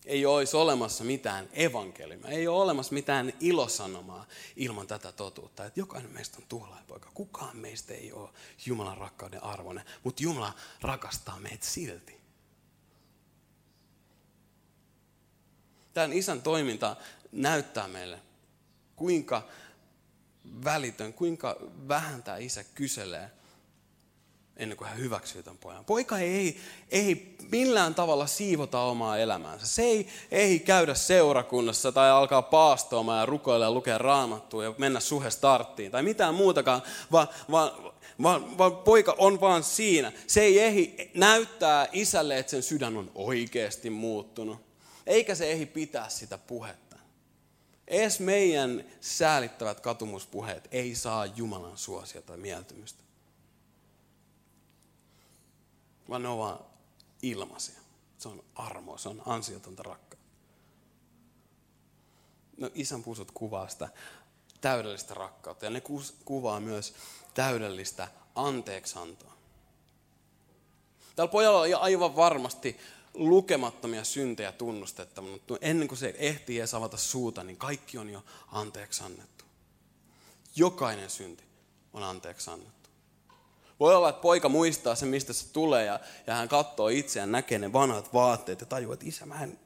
Ei 0.08 0.26
olisi 0.26 0.58
olemassa 0.58 1.04
mitään 1.04 1.50
evankeliumia, 1.54 2.30
ei 2.30 2.48
ole 2.48 2.64
olemassa 2.64 2.94
mitään 2.94 3.34
ilosanomaa 3.40 4.26
ilman 4.56 4.88
tätä 4.88 5.12
totuutta, 5.12 5.66
että 5.66 5.80
jokainen 5.80 6.12
meistä 6.12 6.38
on 6.52 6.78
poika. 6.88 7.12
Kukaan 7.14 7.58
meistä 7.58 7.94
ei 7.94 8.12
ole 8.12 8.30
Jumalan 8.66 8.98
rakkauden 8.98 9.44
arvoinen, 9.44 9.86
mutta 10.04 10.24
Jumala 10.24 10.54
rakastaa 10.82 11.40
meitä 11.40 11.66
silti. 11.66 12.18
Tämän 15.94 16.14
isän 16.14 16.42
toiminta 16.42 16.96
näyttää 17.32 17.88
meille, 17.88 18.20
kuinka 18.96 19.48
välitön, 20.64 21.14
kuinka 21.14 21.58
vähän 21.88 22.24
tämä 22.24 22.38
isä 22.38 22.64
kyselee 22.64 23.32
ennen 24.58 24.78
kuin 24.78 24.90
hän 24.90 24.98
hyväksyy 24.98 25.44
tämän 25.44 25.58
pojan. 25.58 25.86
Poika 25.86 26.20
ei, 26.20 26.58
ei 26.92 27.36
millään 27.52 27.96
tavalla 27.96 28.28
siivota 28.28 28.82
omaa 28.82 29.18
elämäänsä. 29.18 29.68
Se 29.68 29.82
ei, 29.82 30.08
ei 30.32 30.60
käydä 30.60 30.94
seurakunnassa 30.94 31.92
tai 31.92 32.10
alkaa 32.10 32.42
paastoamaan 32.42 33.20
ja 33.20 33.26
rukoilla 33.26 33.66
ja 33.66 33.72
lukea 33.72 33.98
raamattua 33.98 34.64
ja 34.64 34.74
mennä 34.78 35.00
suhe 35.00 35.30
starttiin 35.30 35.92
tai 35.92 36.04
mitään 36.04 36.36
muutakaan, 36.36 36.82
vaan, 37.12 37.28
vaan, 37.52 37.72
vaan, 38.24 38.58
vaan 38.58 38.76
poika 38.76 39.16
on 39.18 39.42
vaan 39.42 39.64
siinä. 39.64 40.12
Se 40.28 40.42
ei 40.42 40.60
ehdi 40.60 41.12
näyttää 41.14 41.88
isälle, 41.92 42.38
että 42.38 42.50
sen 42.50 42.64
sydän 42.64 42.98
on 42.98 43.12
oikeasti 43.16 43.90
muuttunut. 43.90 44.60
Eikä 45.06 45.36
se 45.36 45.52
ehdi 45.52 45.66
pitää 45.66 46.10
sitä 46.10 46.38
puhetta. 46.38 46.88
Ees 47.88 48.20
meidän 48.20 48.84
säälittävät 49.02 49.80
katumuspuheet 49.80 50.68
ei 50.72 50.96
saa 50.96 51.26
Jumalan 51.26 51.78
suosia 51.78 52.22
tai 52.22 52.38
mieltymystä. 52.38 53.04
Vaan 56.10 56.24
ne 56.24 56.28
ovat 56.30 56.62
ilmaisia. 57.22 57.80
Se 58.18 58.28
on 58.28 58.44
armo, 58.56 58.98
se 58.98 59.10
on 59.10 59.24
ansiotonta 59.26 59.84
rakkautta. 59.84 60.18
No, 62.58 62.70
isän 62.74 63.04
puusut 63.04 63.32
kuvaa 63.32 63.68
sitä 63.68 63.90
täydellistä 64.62 65.14
rakkautta 65.14 65.66
ja 65.66 65.70
ne 65.70 65.82
kuvaa 66.26 66.60
myös 66.60 66.94
täydellistä 67.34 68.08
anteeksantoa. 68.36 69.34
Tällä 71.16 71.32
pojalla 71.32 71.62
on 71.62 71.82
aivan 71.82 72.16
varmasti 72.16 72.78
lukemattomia 73.14 74.04
syntejä 74.04 74.52
tunnustettava, 74.52 75.28
mutta 75.28 75.58
ennen 75.62 75.88
kuin 75.88 75.98
se 75.98 76.16
ehtii 76.18 76.60
edes 76.60 76.74
avata 76.74 76.98
suuta, 76.98 77.44
niin 77.44 77.58
kaikki 77.58 77.98
on 77.98 78.10
jo 78.10 78.24
anteeksi 78.52 79.04
annettu. 79.04 79.46
Jokainen 80.56 81.10
synti 81.10 81.44
on 81.94 82.04
anteeksi 82.04 82.52
annettu. 82.52 82.87
Voi 83.80 83.96
olla, 83.96 84.10
että 84.10 84.22
poika 84.22 84.50
muistaa 84.50 84.96
sen, 84.96 85.10
mistä 85.10 85.34
se 85.34 85.54
tulee, 85.54 85.86
ja, 85.86 86.00
ja 86.28 86.36
hän 86.36 86.50
katsoo 86.50 86.88
itseään, 86.88 87.32
näkee 87.32 87.60
ne 87.60 87.74
vanhat 87.74 88.14
vaatteet 88.14 88.60
ja 88.60 88.66
tajuaa, 88.66 88.94
että 88.94 89.06
isä, 89.06 89.26
mä 89.26 89.44
en 89.44 89.60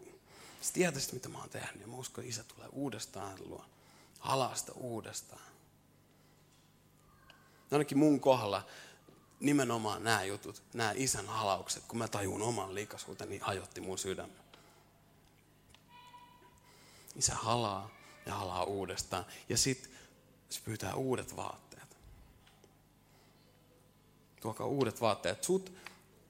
tiedä 0.73 0.99
sitä, 0.99 1.13
mitä 1.13 1.29
mä 1.29 1.37
oon 1.37 1.49
tehnyt. 1.49 1.81
Ja 1.81 1.87
mä 1.87 1.95
uskon, 1.95 2.23
että 2.23 2.29
isä 2.29 2.43
tulee 2.43 2.67
uudestaan 2.71 3.37
luo, 3.45 3.65
halasta 4.19 4.71
uudestaan. 4.75 5.41
Ainakin 7.71 7.97
mun 7.97 8.19
kohdalla 8.19 8.65
nimenomaan 9.39 10.03
nämä 10.03 10.23
jutut, 10.23 10.63
nämä 10.73 10.93
isän 10.95 11.25
halaukset, 11.25 11.83
kun 11.87 11.97
mä 11.97 12.07
tajun 12.07 12.41
oman 12.41 12.75
liikasuuteni, 12.75 13.29
niin 13.29 13.41
hajotti 13.41 13.81
mun 13.81 13.97
sydämen. 13.97 14.41
Isä 17.15 17.35
halaa 17.35 17.89
ja 18.25 18.33
halaa 18.33 18.63
uudestaan. 18.63 19.25
Ja 19.49 19.57
sitten 19.57 19.91
se 20.49 20.61
pyytää 20.65 20.95
uudet 20.95 21.35
vaatteet. 21.35 21.70
Tuokaa 24.41 24.67
uudet 24.67 25.01
vaatteet. 25.01 25.43
Sut 25.43 25.73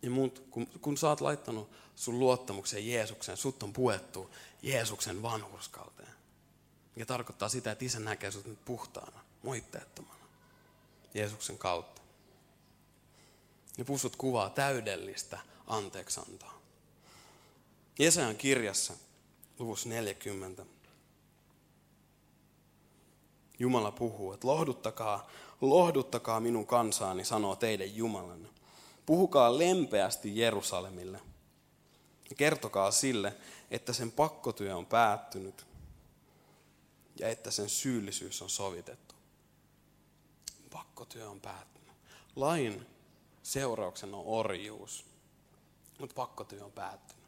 ja 0.01 0.09
mut, 0.09 0.43
kun, 0.51 0.67
kun 0.67 0.97
sä 0.97 1.09
oot 1.09 1.21
laittanut 1.21 1.69
sun 1.95 2.19
luottamuksen 2.19 2.87
Jeesuksen, 2.87 3.37
sut 3.37 3.63
on 3.63 3.73
puettu 3.73 4.29
Jeesuksen 4.61 5.21
vanhurskauteen. 5.21 6.11
Mikä 6.95 7.05
tarkoittaa 7.05 7.49
sitä, 7.49 7.71
että 7.71 7.85
isä 7.85 7.99
näkee 7.99 8.31
sut 8.31 8.45
nyt 8.45 8.65
puhtaana, 8.65 9.19
moitteettomana. 9.43 10.25
Jeesuksen 11.13 11.57
kautta. 11.57 12.01
Ne 13.77 13.83
pusut 13.83 14.15
kuvaa 14.15 14.49
täydellistä 14.49 15.39
anteeksantoa. 15.67 16.61
Jesajan 17.99 18.37
kirjassa, 18.37 18.93
luvussa 19.59 19.89
40, 19.89 20.65
Jumala 23.59 23.91
puhuu, 23.91 24.33
että 24.33 24.47
lohduttakaa, 24.47 25.29
lohduttakaa 25.61 26.39
minun 26.39 26.67
kansaani, 26.67 27.25
sanoo 27.25 27.55
teidän 27.55 27.95
Jumalanne. 27.95 28.49
Puhukaa 29.05 29.57
lempeästi 29.57 30.39
Jerusalemille. 30.39 31.19
Kertokaa 32.37 32.91
sille, 32.91 33.37
että 33.71 33.93
sen 33.93 34.11
pakkotyö 34.11 34.77
on 34.77 34.85
päättynyt 34.85 35.65
ja 37.19 37.29
että 37.29 37.51
sen 37.51 37.69
syyllisyys 37.69 38.41
on 38.41 38.49
sovitettu. 38.49 39.15
Pakkotyö 40.71 41.29
on 41.29 41.41
päättynyt. 41.41 41.95
Lain 42.35 42.85
seurauksena 43.43 44.17
on 44.17 44.25
orjuus. 44.25 45.05
Mutta 45.99 46.13
pakkotyö 46.13 46.65
on 46.65 46.71
päättynyt. 46.71 47.20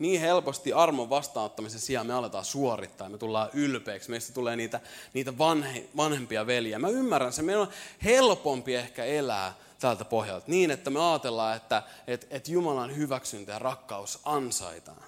Niin 0.00 0.20
helposti 0.20 0.72
armon 0.72 1.10
vastaanottamisen 1.10 1.80
sijaan 1.80 2.06
me 2.06 2.14
aletaan 2.14 2.44
suorittaa, 2.44 3.08
me 3.08 3.18
tullaan 3.18 3.50
ylpeiksi, 3.52 4.10
meistä 4.10 4.32
tulee 4.32 4.56
niitä, 4.56 4.80
niitä 5.14 5.38
vanhe, 5.38 5.84
vanhempia 5.96 6.46
veljiä. 6.46 6.78
Mä 6.78 6.88
ymmärrän 6.88 7.32
se, 7.32 7.42
meidän 7.42 7.62
on 7.62 7.68
helpompi 8.04 8.74
ehkä 8.74 9.04
elää 9.04 9.54
tältä 9.78 10.04
pohjalta 10.04 10.44
niin, 10.48 10.70
että 10.70 10.90
me 10.90 11.10
ajatellaan, 11.10 11.56
että, 11.56 11.82
että, 12.06 12.26
että 12.30 12.52
Jumalan 12.52 12.96
hyväksyntä 12.96 13.52
ja 13.52 13.58
rakkaus 13.58 14.20
ansaitaan. 14.24 15.02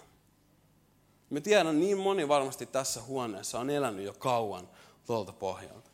Me 1.30 1.40
tiedän, 1.40 1.80
niin 1.80 1.98
moni 1.98 2.28
varmasti 2.28 2.66
tässä 2.66 3.02
huoneessa 3.02 3.58
on 3.58 3.70
elänyt 3.70 4.04
jo 4.04 4.12
kauan 4.12 4.68
tuolta 5.06 5.32
pohjalta 5.32 5.92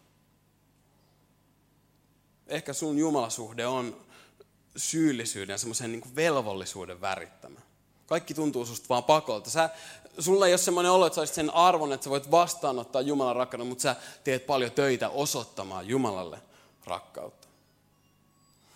ehkä 2.49 2.73
sun 2.73 2.99
jumalasuhde 2.99 3.67
on 3.67 4.07
syyllisyyden 4.77 5.59
semmoisen 5.59 5.93
niin 5.93 6.17
velvollisuuden 6.17 7.01
värittämä. 7.01 7.61
Kaikki 8.09 8.35
tuntuu 8.35 8.67
susta 8.67 8.89
vaan 8.89 9.05
pakolta. 9.05 9.51
Sä, 9.51 9.71
sulla 10.19 10.47
ei 10.47 10.53
ole 10.53 10.59
semmoinen 10.59 10.93
olo, 10.93 11.07
että 11.07 11.27
sä 11.27 11.35
sen 11.35 11.55
arvon, 11.55 11.93
että 11.93 12.05
sä 12.05 12.11
voit 12.11 12.31
vastaanottaa 12.31 13.01
Jumalan 13.01 13.37
rakkauden, 13.37 13.67
mutta 13.67 13.83
sä 13.83 13.97
teet 14.25 14.47
paljon 14.47 14.73
töitä 14.73 15.09
osoittamaan 15.09 15.89
Jumalalle 15.89 16.43
rakkautta. 16.85 17.49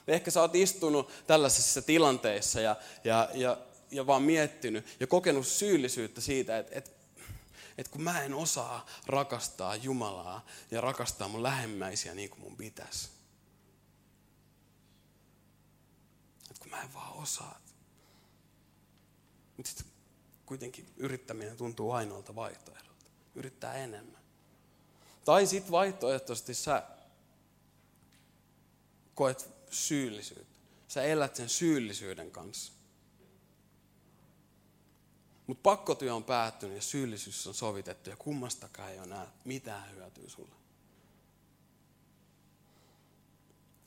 Ehkä 0.09 0.31
sä 0.31 0.41
oot 0.41 0.55
istunut 0.55 1.11
tällaisissa 1.27 1.83
tilanteissa 1.83 2.61
ja, 2.61 2.77
ja, 3.05 3.29
ja, 3.35 3.57
ja 3.91 4.07
vaan 4.07 4.23
miettinyt 4.23 4.87
ja 5.01 5.07
kokenut 5.07 5.47
syyllisyyttä 5.47 6.21
siitä, 6.21 6.59
että, 6.59 6.79
että, 6.79 6.91
että 7.79 7.93
kun 7.93 8.03
mä 8.03 8.23
en 8.23 8.35
osaa 8.35 8.87
rakastaa 9.07 9.77
Jumalaa 9.77 10.47
ja 10.71 10.81
rakastaa 10.81 11.29
mun 11.29 11.43
lähemmäisiä 11.43 12.15
niin 12.15 12.31
kuin 12.31 12.41
mun 12.41 12.57
pitäisi. 12.57 13.09
mä 16.73 16.83
en 16.83 16.95
vaan 16.95 17.13
osaa. 17.13 17.62
Mutta 19.63 19.71
sitten 19.71 19.93
kuitenkin 20.47 20.87
yrittäminen 20.97 21.57
tuntuu 21.57 21.91
ainoalta 21.91 22.35
vaihtoehdolta. 22.35 23.05
Yrittää 23.35 23.75
enemmän. 23.75 24.23
Tai 25.25 25.47
sitten 25.47 25.73
vaihtoehtoisesti 25.73 26.55
sä 26.55 26.83
koet 29.15 29.49
syyllisyyttä. 29.71 30.59
Sä 30.89 31.03
elät 31.03 31.37
sen 31.37 31.49
syyllisyyden 31.49 32.31
kanssa. 32.31 32.73
Mutta 35.47 35.63
pakkotyö 35.63 36.15
on 36.15 36.25
päättynyt 36.25 36.77
ja 36.77 36.83
syyllisyys 36.83 37.47
on 37.47 37.55
sovitettu 37.55 38.11
ja 38.11 38.17
kummastakaan 38.17 38.91
ei 38.91 38.99
ole 38.99 39.07
enää 39.07 39.33
mitään 39.45 39.91
hyötyä 39.91 40.29
sulle. 40.29 40.55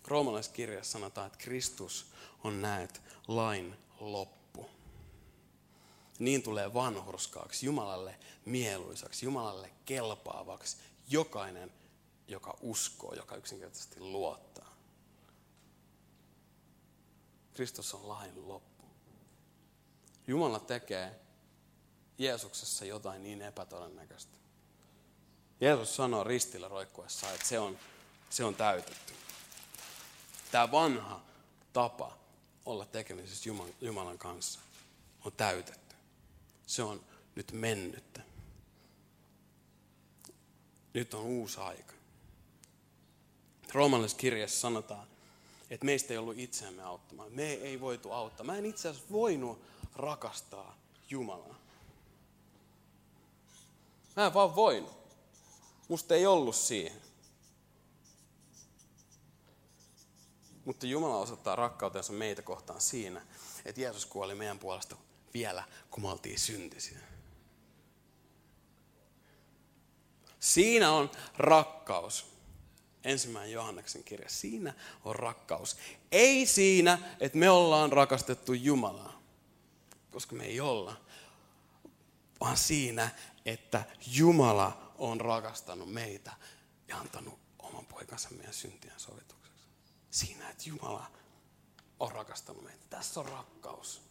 Roomalaiskirjassa 0.07 0.91
sanotaan, 0.91 1.27
että 1.27 1.39
Kristus 1.39 2.05
on 2.43 2.61
näet 2.61 3.01
lain 3.27 3.75
loppu. 3.99 4.44
Niin 6.19 6.43
tulee 6.43 6.73
vanhurskaaksi, 6.73 7.65
Jumalalle 7.65 8.19
mieluisaksi, 8.45 9.25
Jumalalle 9.25 9.71
kelpaavaksi 9.85 10.77
jokainen, 11.07 11.71
joka 12.27 12.57
uskoo, 12.61 13.13
joka 13.13 13.35
yksinkertaisesti 13.35 13.99
luottaa. 13.99 14.75
Kristus 17.53 17.93
on 17.93 18.07
lain 18.07 18.47
loppu. 18.47 18.85
Jumala 20.27 20.59
tekee 20.59 21.19
Jeesuksessa 22.17 22.85
jotain 22.85 23.23
niin 23.23 23.41
epätodennäköistä. 23.41 24.35
Jeesus 25.61 25.95
sanoo 25.95 26.23
ristillä 26.23 26.67
roikkuessa, 26.67 27.31
että 27.31 27.47
se 27.47 27.59
on, 27.59 27.79
se 28.29 28.43
on 28.43 28.55
täytetty. 28.55 29.13
Tämä 30.51 30.71
vanha 30.71 31.21
tapa 31.73 32.17
olla 32.65 32.85
tekemisissä 32.85 33.49
Jumalan 33.81 34.17
kanssa 34.17 34.59
on 35.25 35.31
täytetty. 35.31 35.84
Se 36.65 36.83
on 36.83 37.01
nyt 37.35 37.51
mennyttä. 37.51 38.21
nyt 40.95 41.13
on 41.13 41.23
uusi 41.23 41.59
aika. 41.59 41.93
Roomallisessa 43.73 44.17
kirjassa 44.17 44.59
sanotaan, 44.59 45.07
että 45.69 45.85
meistä 45.85 46.13
ei 46.13 46.17
ollut 46.17 46.39
itseämme 46.39 46.83
auttamaan. 46.83 47.31
Me 47.31 47.53
ei 47.53 47.81
voitu 47.81 48.11
auttaa. 48.11 48.45
Mä 48.45 48.57
en 48.57 48.65
itse 48.65 48.89
asiassa 48.89 49.11
voinut 49.11 49.61
rakastaa 49.95 50.77
Jumalaa. 51.09 51.55
Mä 54.15 54.25
en 54.25 54.33
vaan 54.33 54.55
voinut. 54.55 54.97
Musta 55.87 56.15
ei 56.15 56.25
ollut 56.25 56.55
siihen. 56.55 57.01
Mutta 60.65 60.85
Jumala 60.85 61.17
osoittaa 61.17 61.55
rakkautensa 61.55 62.13
meitä 62.13 62.41
kohtaan 62.41 62.81
siinä, 62.81 63.21
että 63.65 63.81
Jeesus 63.81 64.05
kuoli 64.05 64.35
meidän 64.35 64.59
puolesta 64.59 64.95
vielä, 65.35 65.63
kun 65.91 66.03
me 66.03 66.09
oltiin 66.09 66.39
syntisiä. 66.39 66.97
Siinä 70.39 70.91
on 70.91 71.11
rakkaus. 71.37 72.25
Ensimmäinen 73.03 73.51
Johanneksen 73.51 74.03
kirja. 74.03 74.29
Siinä 74.29 74.73
on 75.05 75.15
rakkaus. 75.15 75.77
Ei 76.11 76.45
siinä, 76.45 76.99
että 77.19 77.37
me 77.37 77.49
ollaan 77.49 77.91
rakastettu 77.91 78.53
Jumalaa, 78.53 79.21
koska 80.11 80.35
me 80.35 80.45
ei 80.45 80.59
olla, 80.59 81.01
vaan 82.39 82.57
siinä, 82.57 83.09
että 83.45 83.83
Jumala 84.07 84.93
on 84.97 85.21
rakastanut 85.21 85.93
meitä 85.93 86.31
ja 86.87 86.97
antanut 86.97 87.39
oman 87.59 87.85
poikansa 87.85 88.29
meidän 88.29 88.53
syntien 88.53 88.99
sovitukseksi. 88.99 89.63
Siinä, 90.11 90.49
että 90.49 90.63
Jumala 90.69 91.11
on 91.99 92.11
rakastanut 92.11 92.63
meitä. 92.63 92.85
Tässä 92.89 93.19
on 93.19 93.25
rakkaus 93.25 94.01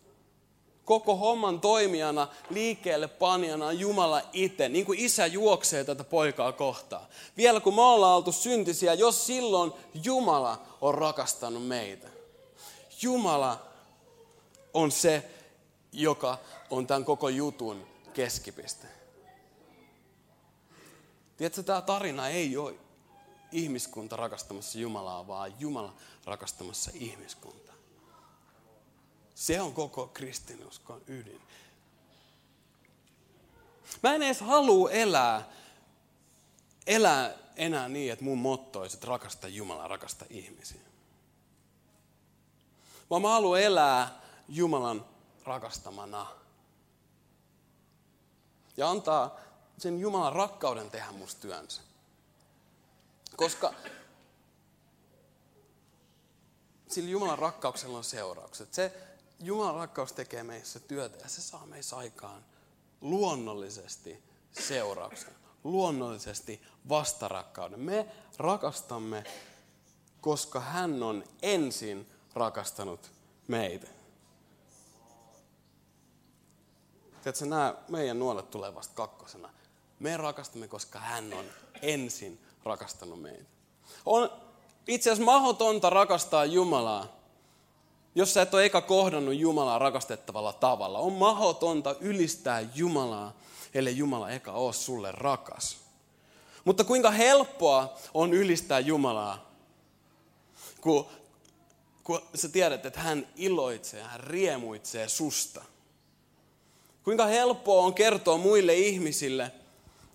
koko 0.85 1.17
homman 1.17 1.61
toimijana, 1.61 2.29
liikkeelle 2.51 3.09
panijana 3.09 3.67
on 3.67 3.79
Jumala 3.79 4.23
itse, 4.33 4.69
niin 4.69 4.87
kuin 4.87 4.99
isä 4.99 5.27
juoksee 5.27 5.85
tätä 5.85 6.05
poikaa 6.05 6.53
kohtaan. 6.53 7.07
Vielä 7.37 7.61
kun 7.61 7.75
me 7.75 7.83
ollaan 7.83 8.17
oltu 8.17 8.33
syntisiä, 8.33 8.95
jos 8.95 9.27
silloin 9.27 9.73
Jumala 10.05 10.63
on 10.81 10.95
rakastanut 10.95 11.67
meitä. 11.67 12.09
Jumala 13.03 13.67
on 14.75 14.93
se, 14.93 15.31
joka 15.93 16.39
on 16.71 16.87
tämän 16.87 17.05
koko 17.05 17.29
jutun 17.29 17.87
keskipiste. 18.15 18.87
Tiedätkö, 21.37 21.63
tämä 21.63 21.81
tarina 21.81 22.29
ei 22.29 22.57
ole 22.57 22.75
ihmiskunta 23.53 24.17
rakastamassa 24.17 24.79
Jumalaa, 24.79 25.27
vaan 25.27 25.55
Jumala 25.59 25.95
rakastamassa 26.25 26.91
ihmiskuntaa. 26.95 27.64
Se 29.35 29.61
on 29.61 29.75
koko 29.75 30.07
kristinuskon 30.07 31.03
ydin. 31.07 31.41
Mä 34.03 34.15
en 34.15 34.23
edes 34.23 34.41
halua 34.41 34.91
elää, 34.91 35.49
elää 36.87 37.35
enää 37.57 37.89
niin, 37.89 38.13
että 38.13 38.25
mun 38.25 38.39
motto 38.39 38.81
olisi, 38.81 38.97
että 38.97 39.07
rakasta 39.07 39.49
Jumalaa, 39.49 39.89
rakasta 39.89 40.25
ihmisiä. 40.31 40.81
Vaan 43.11 43.23
mä 43.23 43.29
haluan 43.29 43.61
elää 43.61 44.21
Jumalan 44.49 45.07
rakastamana. 45.45 46.27
Ja 48.77 48.91
antaa 48.91 49.37
sen 49.79 50.01
Jumalan 50.01 50.33
rakkauden 50.33 50.91
tehdä 50.91 51.13
musta 51.13 51.41
työnsä. 51.41 51.83
Koska 53.37 53.75
sillä 56.89 57.11
Jumalan 57.11 57.39
rakkauksella 57.39 57.99
on 57.99 58.05
seuraukset. 58.05 58.75
Se, 58.75 59.14
Jumalan 59.41 59.75
rakkaus 59.75 60.13
tekee 60.13 60.43
meissä 60.43 60.81
työtä 60.81 61.19
ja 61.23 61.29
se 61.29 61.43
saa 61.43 61.67
meissä 61.67 61.97
aikaan 61.97 62.45
luonnollisesti 63.01 64.23
seurauksen, 64.61 65.35
luonnollisesti 65.65 66.63
vastarakkauden. 66.89 67.81
Me 67.81 68.07
rakastamme, 68.39 69.25
koska 70.21 70.61
hän 70.61 71.03
on 71.03 71.25
ensin 71.43 72.07
rakastanut 72.35 73.11
meitä. 73.49 73.87
Tiedätkö, 77.23 77.47
nämä 77.47 77.75
meidän 77.89 78.19
nuolet 78.19 78.51
tulee 78.51 78.75
vasta 78.75 78.95
kakkosena. 78.95 79.51
Me 80.01 80.17
rakastamme, 80.17 80.69
koska 80.69 80.99
hän 80.99 81.33
on 81.33 81.45
ensin 81.83 82.41
rakastanut 82.65 83.23
meitä. 83.23 83.45
On 84.07 84.31
itse 84.89 85.11
asiassa 85.11 85.33
mahdotonta 85.33 85.91
rakastaa 85.91 86.45
Jumalaa, 86.45 87.24
jos 88.15 88.35
sä 88.35 88.43
et 88.43 88.55
ole 88.55 88.65
eka 88.65 88.81
kohdannut 88.81 89.35
Jumalaa 89.35 89.79
rakastettavalla 89.79 90.53
tavalla, 90.53 90.99
on 90.99 91.13
mahdotonta 91.13 91.97
ylistää 92.01 92.61
Jumalaa, 92.75 93.33
ellei 93.75 93.97
Jumala 93.97 94.31
eka 94.31 94.53
ole 94.53 94.73
sulle 94.73 95.13
rakas. 95.13 95.77
Mutta 96.65 96.85
kuinka 96.85 97.11
helppoa 97.11 97.95
on 98.15 98.33
ylistää 98.33 98.81
Jumalaa, 98.81 99.51
kun, 100.81 101.07
kun 102.05 102.21
sä 102.35 102.49
tiedät, 102.49 102.87
että 102.87 103.01
hän 103.01 103.29
iloitsee, 103.37 104.03
hän 104.03 104.21
riemuitsee 104.21 105.09
susta. 105.09 105.65
Kuinka 107.05 107.27
helppoa 107.27 107.85
on 107.85 107.95
kertoa 107.95 108.39
muille 108.39 108.75
ihmisille 108.75 109.53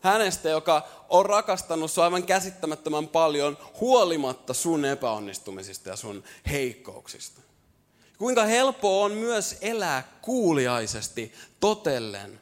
hänestä, 0.01 0.49
joka 0.49 0.87
on 1.09 1.25
rakastanut 1.25 1.91
sua 1.91 2.03
aivan 2.03 2.23
käsittämättömän 2.23 3.07
paljon 3.07 3.57
huolimatta 3.79 4.53
sun 4.53 4.85
epäonnistumisista 4.85 5.89
ja 5.89 5.95
sun 5.95 6.23
heikkouksista. 6.51 7.41
Kuinka 8.19 8.45
helppoa 8.45 9.05
on 9.05 9.11
myös 9.11 9.57
elää 9.61 10.03
kuuliaisesti 10.21 11.33
totellen, 11.59 12.41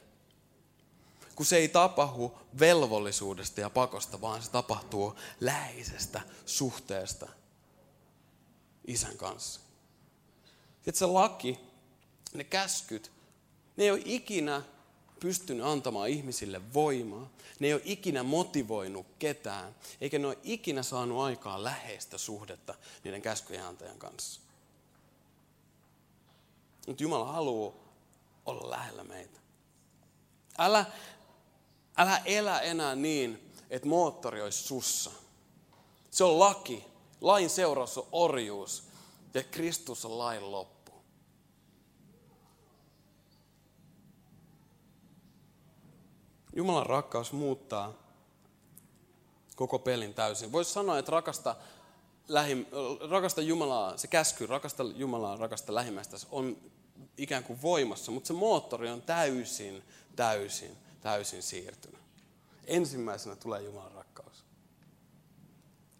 kun 1.34 1.46
se 1.46 1.56
ei 1.56 1.68
tapahdu 1.68 2.38
velvollisuudesta 2.60 3.60
ja 3.60 3.70
pakosta, 3.70 4.20
vaan 4.20 4.42
se 4.42 4.50
tapahtuu 4.50 5.14
läheisestä 5.40 6.20
suhteesta 6.46 7.28
isän 8.86 9.16
kanssa. 9.16 9.60
Että 10.86 10.98
se 10.98 11.06
laki, 11.06 11.58
ne 12.34 12.44
käskyt, 12.44 13.10
ne 13.76 13.84
ei 13.84 13.90
ole 13.90 14.02
ikinä 14.04 14.62
pystynyt 15.20 15.66
antamaan 15.66 16.08
ihmisille 16.08 16.74
voimaa. 16.74 17.30
Ne 17.60 17.66
ei 17.66 17.74
ole 17.74 17.82
ikinä 17.84 18.22
motivoinut 18.22 19.06
ketään, 19.18 19.74
eikä 20.00 20.18
ne 20.18 20.26
ole 20.26 20.38
ikinä 20.42 20.82
saanut 20.82 21.20
aikaan 21.20 21.64
läheistä 21.64 22.18
suhdetta 22.18 22.74
niiden 23.04 23.22
käskyjen 23.22 23.64
antajan 23.64 23.98
kanssa. 23.98 24.40
Mutta 26.88 27.02
Jumala 27.02 27.32
haluaa 27.32 27.74
olla 28.46 28.70
lähellä 28.70 29.04
meitä. 29.04 29.40
Älä, 30.58 30.84
älä 31.96 32.16
elä 32.24 32.60
enää 32.60 32.94
niin, 32.94 33.52
että 33.70 33.88
moottori 33.88 34.42
olisi 34.42 34.62
sussa. 34.62 35.10
Se 36.10 36.24
on 36.24 36.38
laki. 36.38 36.84
Lain 37.20 37.50
seuraus 37.50 37.98
on 37.98 38.06
orjuus. 38.12 38.84
Ja 39.34 39.42
Kristus 39.44 40.04
on 40.04 40.18
lain 40.18 40.52
loppu. 40.52 40.92
Jumalan 46.52 46.86
rakkaus 46.86 47.32
muuttaa 47.32 47.92
koko 49.56 49.78
pelin 49.78 50.14
täysin. 50.14 50.52
Voisi 50.52 50.72
sanoa, 50.72 50.98
että 50.98 51.12
rakasta, 51.12 51.56
lähim, 52.28 52.66
rakasta 53.10 53.40
Jumalaa, 53.40 53.96
se 53.96 54.06
käsky, 54.06 54.46
rakasta 54.46 54.82
Jumalaa, 54.82 55.36
rakasta 55.36 55.74
lähimmäistä 55.74 56.16
on 56.30 56.56
ikään 57.18 57.44
kuin 57.44 57.62
voimassa, 57.62 58.12
mutta 58.12 58.26
se 58.26 58.32
moottori 58.32 58.90
on 58.90 59.02
täysin, 59.02 59.82
täysin, 60.16 60.76
täysin 61.00 61.42
siirtynyt. 61.42 62.00
Ensimmäisenä 62.64 63.36
tulee 63.36 63.62
Jumalan 63.62 63.92
rakkaus. 63.92 64.44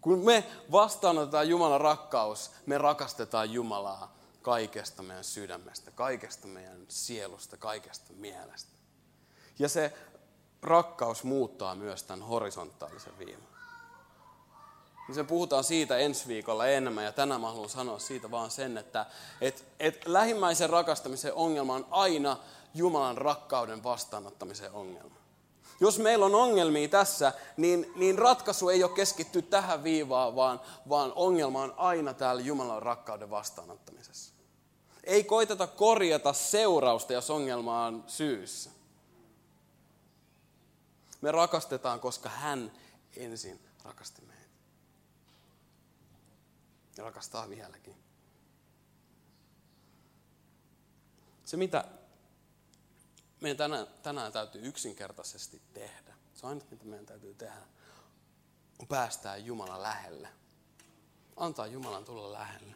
Kun 0.01 0.25
me 0.25 0.43
vastaanotetaan 0.71 1.49
Jumalan 1.49 1.81
rakkaus, 1.81 2.51
me 2.65 2.77
rakastetaan 2.77 3.53
Jumalaa 3.53 4.15
kaikesta 4.41 5.03
meidän 5.03 5.23
sydämestä, 5.23 5.91
kaikesta 5.91 6.47
meidän 6.47 6.85
sielusta, 6.87 7.57
kaikesta 7.57 8.13
mielestä. 8.13 8.71
Ja 9.59 9.69
se 9.69 9.93
rakkaus 10.61 11.23
muuttaa 11.23 11.75
myös 11.75 12.03
tämän 12.03 12.27
horisontaalisen 12.27 13.17
viiman 13.17 13.58
niin 15.09 15.15
se 15.15 15.23
puhutaan 15.23 15.63
siitä 15.63 15.97
ensi 15.97 16.27
viikolla 16.27 16.67
enemmän. 16.67 17.03
Ja 17.03 17.11
tänään 17.11 17.41
mä 17.41 17.47
haluan 17.47 17.69
sanoa 17.69 17.99
siitä 17.99 18.31
vaan 18.31 18.51
sen, 18.51 18.77
että 18.77 19.05
et, 19.41 19.65
et 19.79 20.07
lähimmäisen 20.07 20.69
rakastamisen 20.69 21.33
ongelma 21.33 21.75
on 21.75 21.87
aina 21.91 22.37
Jumalan 22.73 23.17
rakkauden 23.17 23.83
vastaanottamisen 23.83 24.71
ongelma. 24.71 25.15
Jos 25.79 25.99
meillä 25.99 26.25
on 26.25 26.35
ongelmia 26.35 26.87
tässä, 26.87 27.33
niin, 27.57 27.91
niin 27.95 28.17
ratkaisu 28.17 28.69
ei 28.69 28.83
ole 28.83 28.91
keskitty 28.91 29.41
tähän 29.41 29.83
viivaan, 29.83 30.35
vaan, 30.35 30.61
vaan 30.89 31.13
ongelma 31.15 31.61
on 31.61 31.73
aina 31.77 32.13
täällä 32.13 32.41
Jumalan 32.41 32.81
rakkauden 32.81 33.29
vastaanottamisessa. 33.29 34.33
Ei 35.03 35.23
koiteta 35.23 35.67
korjata 35.67 36.33
seurausta, 36.33 37.13
jos 37.13 37.29
ongelma 37.29 37.85
on 37.85 38.03
syyssä. 38.07 38.69
Me 41.21 41.31
rakastetaan, 41.31 41.99
koska 41.99 42.29
hän 42.29 42.71
ensin 43.17 43.59
rakasti 43.83 44.28
ja 46.99 47.05
rakastaa 47.05 47.49
vieläkin. 47.49 47.95
Se, 51.45 51.57
mitä 51.57 51.85
meidän 53.41 53.57
tänään, 53.57 53.87
tänään 54.03 54.31
täytyy 54.31 54.67
yksinkertaisesti 54.67 55.61
tehdä, 55.73 56.13
se 56.33 56.45
on 56.45 56.49
aina, 56.49 56.65
mitä 56.71 56.85
meidän 56.85 57.05
täytyy 57.05 57.33
tehdä, 57.33 57.61
on 58.79 58.87
päästää 58.87 59.37
Jumala 59.37 59.81
lähelle. 59.81 60.29
Antaa 61.37 61.67
Jumalan 61.67 62.05
tulla 62.05 62.33
lähelle. 62.33 62.75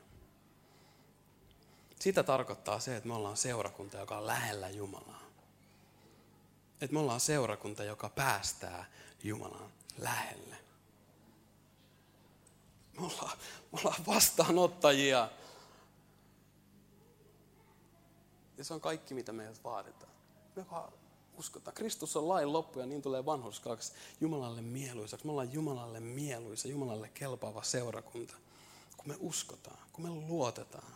Sitä 2.00 2.24
tarkoittaa 2.24 2.80
se, 2.80 2.96
että 2.96 3.08
me 3.08 3.14
ollaan 3.14 3.38
seurakunta, 3.38 3.98
joka 3.98 4.18
on 4.18 4.28
lähellä 4.28 4.70
Jumalaa. 4.70 5.24
Että 6.82 6.94
me 6.94 7.00
ollaan 7.00 7.20
seurakunta, 7.20 7.84
joka 7.84 8.10
päästää 8.10 8.86
Jumalan 9.24 9.72
lähelle. 9.98 10.63
Me 13.00 13.06
ollaan, 13.06 13.38
me 13.72 13.80
ollaan 13.80 14.06
vastaanottajia. 14.06 15.30
Ja 18.58 18.64
se 18.64 18.74
on 18.74 18.82
kaikki, 18.82 19.14
mitä 19.14 19.32
meiltä 19.32 19.60
vaaditaan. 19.64 20.12
Me 20.56 20.66
vaan 20.72 20.94
uskotaan. 21.38 21.76
Kristus 21.76 22.16
on 22.16 22.30
lain 22.30 22.54
loppu 22.54 22.80
ja 22.80 22.86
niin 22.86 23.02
tulee 23.02 23.26
vanhurskaaksi 23.26 23.94
Jumalalle 24.22 24.62
mieluisaksi. 24.62 25.26
Me 25.26 25.32
ollaan 25.32 25.54
Jumalalle 25.54 26.00
mieluisa, 26.00 26.68
Jumalalle 26.68 27.10
kelpaava 27.10 27.64
seurakunta. 27.64 28.36
Kun 28.98 29.08
me 29.08 29.16
uskotaan, 29.20 29.80
kun 29.94 30.04
me 30.04 30.10
luotetaan. 30.10 30.94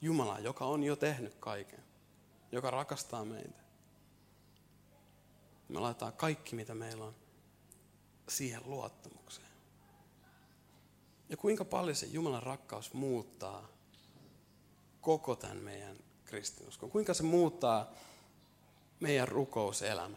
Jumala, 0.00 0.38
joka 0.38 0.64
on 0.64 0.82
jo 0.82 0.96
tehnyt 0.96 1.34
kaiken, 1.34 1.84
joka 2.52 2.70
rakastaa 2.70 3.24
meitä. 3.24 3.62
Me 5.68 5.80
laitetaan 5.80 6.12
kaikki, 6.12 6.56
mitä 6.56 6.74
meillä 6.74 7.04
on, 7.04 7.14
siihen 8.28 8.62
luottamukseen. 8.64 9.51
Ja 11.32 11.36
kuinka 11.36 11.64
paljon 11.64 11.96
se 11.96 12.06
Jumalan 12.06 12.42
rakkaus 12.42 12.92
muuttaa 12.92 13.68
koko 15.00 15.36
tämän 15.36 15.56
meidän 15.56 15.96
kristinuskon. 16.24 16.90
Kuinka 16.90 17.14
se 17.14 17.22
muuttaa 17.22 17.90
meidän 19.00 19.28
rukouselämä. 19.28 20.16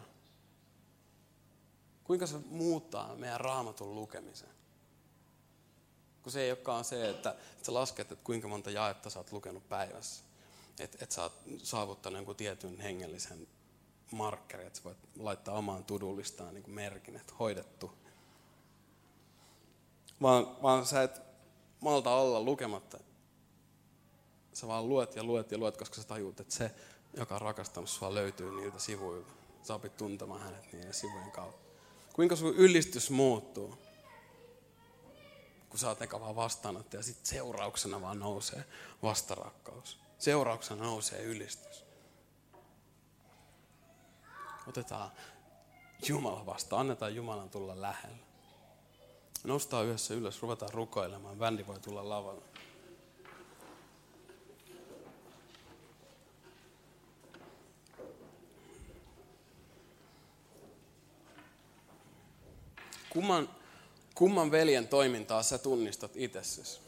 Kuinka 2.04 2.26
se 2.26 2.36
muuttaa 2.46 3.14
meidän 3.14 3.40
raamatun 3.40 3.94
lukemisen. 3.94 4.48
Kun 6.22 6.32
se 6.32 6.40
ei 6.42 6.50
olekaan 6.50 6.84
se, 6.84 7.10
että, 7.10 7.30
että 7.30 7.66
sä 7.66 7.74
lasket, 7.74 8.12
että 8.12 8.24
kuinka 8.24 8.48
monta 8.48 8.70
jaetta 8.70 9.10
sä 9.10 9.18
oot 9.18 9.32
lukenut 9.32 9.68
päivässä. 9.68 10.24
Että 10.78 10.98
et 11.00 11.12
sä 11.12 11.22
oot 11.22 11.32
saavuttanut 11.62 12.16
jonkun 12.16 12.36
tietyn 12.36 12.80
hengellisen 12.80 13.48
markkeri, 14.10 14.66
että 14.66 14.78
sä 14.78 14.84
voit 14.84 14.98
laittaa 15.18 15.58
omaan 15.58 15.84
tudullistaan 15.84 16.54
niin 16.54 16.70
merkin, 16.70 17.16
että 17.16 17.32
hoidettu. 17.38 17.92
Vaan, 20.22 20.62
vaan 20.62 20.86
sä 20.86 21.02
et 21.02 21.20
malta 21.80 22.10
olla 22.10 22.42
lukematta. 22.42 22.98
Sä 24.52 24.66
vaan 24.66 24.88
luet 24.88 25.16
ja 25.16 25.24
luet 25.24 25.50
ja 25.50 25.58
luet, 25.58 25.76
koska 25.76 25.96
sä 25.96 26.08
tajuut, 26.08 26.40
että 26.40 26.54
se, 26.54 26.70
joka 27.14 27.34
on 27.34 27.40
rakastanut 27.40 27.90
sua, 27.90 28.14
löytyy 28.14 28.50
niiltä 28.50 28.78
sivuilta. 28.78 29.32
Sä 29.62 29.74
opit 29.74 29.96
tuntemaan 29.96 30.40
hänet 30.40 30.72
niiden 30.72 30.94
sivujen 30.94 31.30
kautta. 31.30 31.66
Kuinka 32.12 32.36
sun 32.36 32.54
ylistys 32.54 33.10
muuttuu? 33.10 33.78
kun 35.76 35.80
sä 35.80 35.88
oot 35.88 36.02
eka 36.02 36.20
vaan 36.20 36.36
vastaanottaja, 36.36 37.02
sitten 37.02 37.26
seurauksena 37.26 38.00
vaan 38.00 38.18
nousee 38.18 38.64
vastarakkaus. 39.02 39.98
Seurauksena 40.18 40.84
nousee 40.84 41.22
ylistys. 41.22 41.84
Otetaan 44.66 45.10
Jumala 46.08 46.46
vastaan, 46.46 46.80
annetaan 46.80 47.14
Jumalan 47.14 47.50
tulla 47.50 47.80
lähelle. 47.80 48.25
Nostaa 49.46 49.82
yhdessä 49.82 50.14
ylös, 50.14 50.42
ruvetaan 50.42 50.74
rukoilemaan, 50.74 51.38
bändi 51.38 51.66
voi 51.66 51.80
tulla 51.80 52.08
lavalle. 52.08 52.42
Kumman 63.10 63.48
Kumman 64.16 64.50
veljen 64.50 64.88
toimintaa 64.88 65.42
sä 65.42 65.58
tunnistat 65.58 66.10
itsessäsi? 66.14 66.80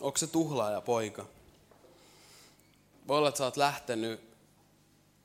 Onko 0.00 0.18
se 0.18 0.26
tuhlaaja 0.26 0.80
poika? 0.80 1.26
Voi 3.08 3.18
olla, 3.18 3.28
että 3.28 3.38
sä 3.38 3.44
oot 3.44 3.56
lähtenyt, 3.56 4.20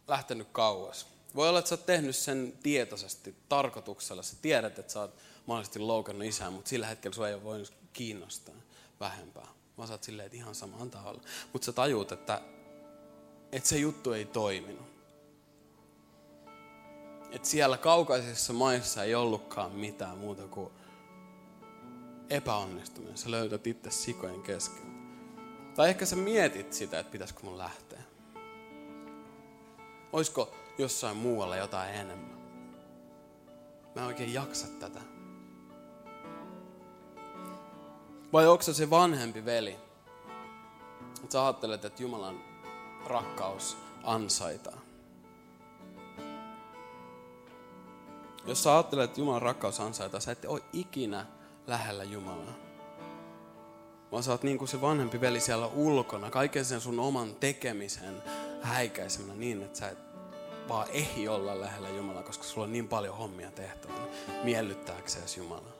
lähtenyt 0.07 0.47
kauas. 0.51 1.05
Voi 1.35 1.49
olla, 1.49 1.59
että 1.59 1.69
sä 1.69 1.75
oot 1.75 1.85
tehnyt 1.85 2.15
sen 2.15 2.53
tietoisesti, 2.63 3.35
tarkoituksella. 3.49 4.23
Sä 4.23 4.35
tiedät, 4.41 4.79
että 4.79 4.93
sä 4.93 4.99
oot 4.99 5.15
mahdollisesti 5.45 5.79
loukannut 5.79 6.27
isää, 6.27 6.49
mutta 6.49 6.69
sillä 6.69 6.87
hetkellä 6.87 7.15
sua 7.15 7.27
ei 7.27 7.33
ole 7.33 7.43
voinut 7.43 7.73
kiinnostaa 7.93 8.55
vähempää. 8.99 9.47
Mä 9.77 9.83
oot 9.91 10.03
silleen, 10.03 10.25
että 10.25 10.37
ihan 10.37 10.55
sama, 10.55 10.77
antaa 10.79 11.09
olla. 11.09 11.21
Mutta 11.53 11.65
sä 11.65 11.71
tajuut, 11.71 12.11
että, 12.11 12.41
että 13.51 13.69
se 13.69 13.77
juttu 13.77 14.11
ei 14.11 14.25
toiminut 14.25 14.89
että 17.31 17.47
siellä 17.47 17.77
kaukaisissa 17.77 18.53
maissa 18.53 19.03
ei 19.03 19.15
ollutkaan 19.15 19.71
mitään 19.71 20.17
muuta 20.17 20.47
kuin 20.47 20.71
epäonnistuminen. 22.29 23.17
Sä 23.17 23.31
löydät 23.31 23.67
itse 23.67 23.91
sikojen 23.91 24.41
kesken. 24.41 24.99
Tai 25.75 25.89
ehkä 25.89 26.05
sä 26.05 26.15
mietit 26.15 26.73
sitä, 26.73 26.99
että 26.99 27.11
pitäisikö 27.11 27.39
mun 27.43 27.57
lähteä. 27.57 28.01
Olisiko 30.13 30.55
jossain 30.79 31.17
muualla 31.17 31.57
jotain 31.57 31.93
enemmän? 31.93 32.39
Mä 33.95 34.01
en 34.01 34.07
oikein 34.07 34.33
jaksa 34.33 34.67
tätä. 34.67 34.99
Vai 38.33 38.47
onko 38.47 38.61
se 38.61 38.73
se 38.73 38.89
vanhempi 38.89 39.45
veli? 39.45 39.77
Että 41.23 41.31
sä 41.31 41.45
ajattelet, 41.45 41.85
että 41.85 42.03
Jumalan 42.03 42.43
rakkaus 43.05 43.77
ansaitaan. 44.03 44.79
Jos 48.45 48.63
sä 48.63 48.73
ajattelet, 48.73 49.09
että 49.09 49.21
Jumalan 49.21 49.41
rakkaus 49.41 49.79
ansaita, 49.79 50.19
sä 50.19 50.31
et 50.31 50.45
ole 50.45 50.61
ikinä 50.73 51.25
lähellä 51.67 52.03
Jumalaa. 52.03 52.53
Vaan 54.11 54.23
sä 54.23 54.31
oot 54.31 54.43
niin 54.43 54.57
kuin 54.57 54.67
se 54.67 54.81
vanhempi 54.81 55.21
veli 55.21 55.39
siellä 55.39 55.67
ulkona, 55.67 56.31
kaiken 56.31 56.65
sen 56.65 56.81
sun 56.81 56.99
oman 56.99 57.35
tekemisen 57.35 58.23
häikäisemänä 58.61 59.39
niin, 59.39 59.63
että 59.63 59.79
sä 59.79 59.89
et 59.89 60.08
vaan 60.69 60.87
ehdi 60.91 61.27
olla 61.27 61.61
lähellä 61.61 61.89
Jumalaa, 61.89 62.23
koska 62.23 62.43
sulla 62.43 62.63
on 62.63 62.73
niin 62.73 62.87
paljon 62.87 63.17
hommia 63.17 63.51
tehtävänä 63.51 64.07
miellyttääksesi 64.43 65.39
Jumalaa. 65.39 65.79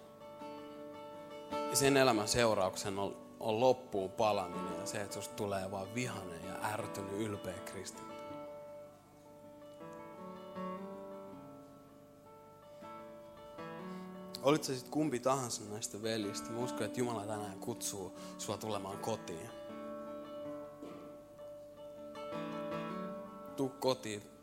Ja 1.69 1.75
sen 1.75 1.97
elämän 1.97 2.28
seurauksen 2.28 2.99
on, 2.99 3.17
on 3.39 3.60
loppuun 3.60 4.12
palaminen 4.12 4.80
ja 4.80 4.86
se, 4.86 5.02
että 5.02 5.13
susta 5.13 5.36
tulee 5.36 5.71
vaan 5.71 5.95
vihanen 5.95 6.41
ja 6.47 6.69
ärtynyt 6.73 7.21
ylpeä 7.21 7.60
kristitty. 7.65 8.13
Olit 14.43 14.63
se 14.63 14.73
sitten 14.73 14.91
kumpi 14.91 15.19
tahansa 15.19 15.62
näistä 15.69 16.02
veljistä, 16.02 16.49
mä 16.49 16.60
uskon, 16.60 16.84
että 16.84 16.99
Jumala 16.99 17.25
tänään 17.25 17.60
kutsuu 17.60 18.17
sua 18.38 18.58
tulemaan 18.58 18.97
kotiin. 18.97 19.49
Tuu 23.56 23.69
kotiin, 23.69 24.38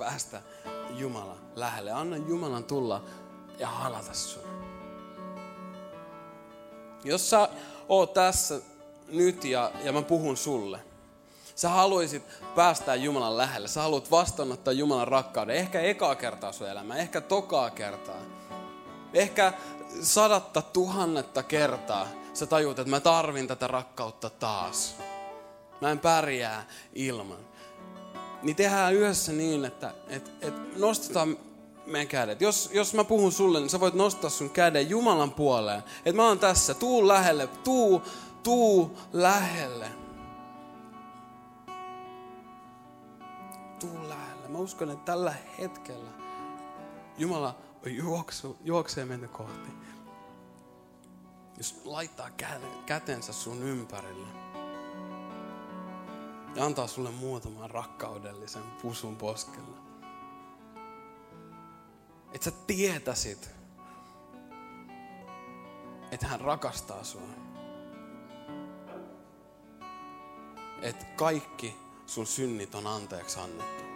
päästä 0.00 0.42
Jumala 0.90 1.36
lähelle. 1.56 1.92
Anna 1.92 2.16
Jumalan 2.16 2.64
tulla 2.64 3.04
ja 3.58 3.68
halata 3.68 4.14
sun. 4.14 4.42
Jos 7.04 7.30
sä 7.30 7.48
oot 7.88 8.12
tässä 8.12 8.60
nyt 9.08 9.44
ja, 9.44 9.72
ja 9.84 9.92
mä 9.92 10.02
puhun 10.02 10.36
sulle, 10.36 10.80
sä 11.54 11.68
haluaisit 11.68 12.22
päästä 12.54 12.94
Jumalan 12.94 13.36
lähelle, 13.36 13.68
sä 13.68 13.82
haluat 13.82 14.10
vastaanottaa 14.10 14.72
Jumalan 14.72 15.08
rakkauden, 15.08 15.56
ehkä 15.56 15.80
ekaa 15.80 16.14
kertaa 16.14 16.52
sun 16.52 16.68
elämää, 16.68 16.96
ehkä 16.96 17.20
tokaa 17.20 17.70
kertaa 17.70 18.20
Ehkä 19.14 19.52
sadatta 20.02 20.62
tuhannetta 20.62 21.42
kertaa 21.42 22.06
sä 22.34 22.46
tajuut, 22.46 22.78
että 22.78 22.90
mä 22.90 23.00
tarvin 23.00 23.48
tätä 23.48 23.66
rakkautta 23.66 24.30
taas. 24.30 24.96
Mä 25.80 25.90
en 25.90 25.98
pärjää 25.98 26.66
ilman. 26.92 27.49
Niin 28.42 28.56
tehdään 28.56 28.94
yhdessä 28.94 29.32
niin, 29.32 29.64
että 29.64 29.94
et, 30.08 30.32
et 30.40 30.76
nostetaan 30.76 31.36
meidän 31.86 32.08
kädet. 32.08 32.40
Jos, 32.40 32.70
jos 32.72 32.94
mä 32.94 33.04
puhun 33.04 33.32
sulle, 33.32 33.60
niin 33.60 33.70
sä 33.70 33.80
voit 33.80 33.94
nostaa 33.94 34.30
sun 34.30 34.50
käden 34.50 34.90
Jumalan 34.90 35.32
puoleen. 35.32 35.82
Että 36.04 36.12
mä 36.12 36.28
oon 36.28 36.38
tässä, 36.38 36.74
tuu 36.74 37.08
lähelle, 37.08 37.46
tuu, 37.46 38.02
tuu 38.42 38.98
lähelle. 39.12 39.88
Tuu 43.80 44.08
lähelle. 44.08 44.48
Mä 44.48 44.58
uskon, 44.58 44.90
että 44.90 45.12
tällä 45.12 45.34
hetkellä 45.58 46.10
Jumala 47.18 47.54
juoksu, 47.86 48.56
juoksee 48.64 49.04
mennä 49.04 49.28
kohti. 49.28 49.70
Jos 51.58 51.80
laittaa 51.84 52.30
kätensä 52.86 53.32
sun 53.32 53.62
ympärille 53.62 54.49
ja 56.54 56.64
antaa 56.64 56.86
sulle 56.86 57.10
muutaman 57.10 57.70
rakkaudellisen 57.70 58.62
pusun 58.82 59.16
poskelle. 59.16 59.76
Että 62.32 62.44
sä 62.44 62.56
tietäisit, 62.66 63.50
että 66.10 66.26
hän 66.26 66.40
rakastaa 66.40 67.04
sua. 67.04 67.22
Että 70.82 71.04
kaikki 71.04 71.76
sun 72.06 72.26
synnit 72.26 72.74
on 72.74 72.86
anteeksi 72.86 73.40
annettu. 73.40 73.89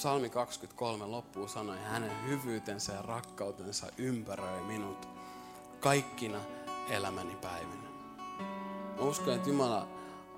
Psalmi 0.00 0.30
23 0.30 1.06
loppuun 1.06 1.48
sanoi, 1.48 1.76
hänen 1.84 2.10
hyvyytensä 2.28 2.92
ja 2.92 3.02
rakkautensa 3.02 3.86
ympäröi 3.98 4.60
minut 4.60 5.08
kaikkina 5.80 6.40
elämäni 6.90 7.36
päivinä. 7.36 7.88
Mä 8.96 9.02
uskon, 9.02 9.34
että 9.34 9.48
Jumala 9.48 9.88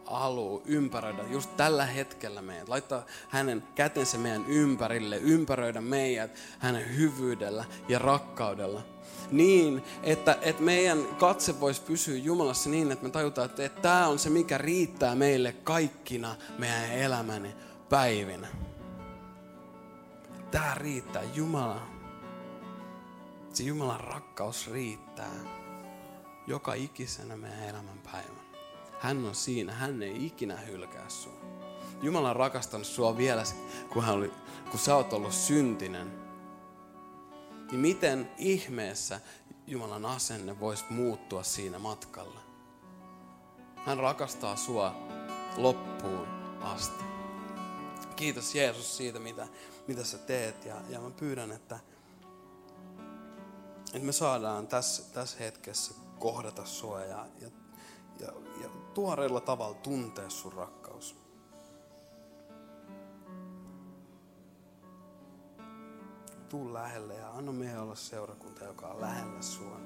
haluaa 0.06 0.62
ympäröidä 0.64 1.22
just 1.30 1.56
tällä 1.56 1.86
hetkellä 1.86 2.42
meidät, 2.42 2.68
laittaa 2.68 3.06
hänen 3.28 3.62
kätensä 3.74 4.18
meidän 4.18 4.46
ympärille, 4.46 5.16
ympäröidä 5.16 5.80
meidät 5.80 6.30
hänen 6.58 6.96
hyvyydellä 6.96 7.64
ja 7.88 7.98
rakkaudella. 7.98 8.82
Niin, 9.30 9.84
että, 10.02 10.38
että 10.40 10.62
meidän 10.62 11.06
katse 11.18 11.60
voisi 11.60 11.82
pysyä 11.82 12.16
Jumalassa 12.16 12.70
niin, 12.70 12.92
että 12.92 13.04
me 13.04 13.10
tajutaan, 13.10 13.50
että, 13.50 13.64
että 13.64 13.82
tämä 13.82 14.06
on 14.06 14.18
se, 14.18 14.30
mikä 14.30 14.58
riittää 14.58 15.14
meille 15.14 15.52
kaikkina 15.52 16.36
meidän 16.58 16.92
elämäni 16.92 17.54
päivinä. 17.88 18.48
Tämä 20.52 20.74
riittää, 20.74 21.22
Jumala. 21.22 21.86
Se 23.52 23.62
Jumalan 23.62 24.00
rakkaus 24.00 24.70
riittää 24.70 25.62
joka 26.46 26.74
ikisenä 26.74 27.36
meidän 27.36 27.68
elämän 27.68 27.98
päivän. 28.12 28.42
Hän 29.00 29.24
on 29.24 29.34
siinä, 29.34 29.72
hän 29.72 30.02
ei 30.02 30.26
ikinä 30.26 30.56
hylkää 30.56 31.08
sua. 31.08 31.40
Jumala 32.02 32.30
on 32.30 32.36
rakastanut 32.36 32.86
sua 32.86 33.16
vielä, 33.16 33.42
kun, 33.92 34.04
hän 34.04 34.14
oli, 34.14 34.32
kun 34.70 34.80
sä 34.80 34.96
oot 34.96 35.12
ollut 35.12 35.32
syntinen. 35.32 36.12
Niin 37.70 37.80
miten 37.80 38.30
ihmeessä 38.38 39.20
Jumalan 39.66 40.06
asenne 40.06 40.60
voisi 40.60 40.84
muuttua 40.90 41.42
siinä 41.42 41.78
matkalla? 41.78 42.40
Hän 43.86 43.98
rakastaa 43.98 44.56
sua 44.56 44.94
loppuun 45.56 46.26
asti. 46.60 47.04
Kiitos 48.16 48.54
Jeesus 48.54 48.96
siitä, 48.96 49.18
mitä, 49.18 49.48
mitä 49.88 50.04
sä 50.04 50.18
teet. 50.18 50.64
Ja, 50.64 50.76
ja 50.88 51.00
mä 51.00 51.10
pyydän, 51.10 51.52
että, 51.52 51.78
että 53.86 54.06
me 54.06 54.12
saadaan 54.12 54.66
tässä, 54.66 55.02
tässä 55.14 55.38
hetkessä 55.38 55.94
kohdata 56.18 56.64
sua 56.64 57.00
ja, 57.00 57.26
ja, 57.40 57.50
ja, 58.20 58.32
ja 58.62 58.68
tuoreella 58.94 59.40
tavalla 59.40 59.74
tuntea 59.74 60.30
sun 60.30 60.52
rakkaus. 60.52 61.16
Tuu 66.48 66.74
lähelle 66.74 67.14
ja 67.14 67.30
anna 67.30 67.52
meidän 67.52 67.82
olla 67.82 67.94
seurakunta, 67.94 68.64
joka 68.64 68.88
on 68.88 69.00
lähellä 69.00 69.42
sua. 69.42 69.80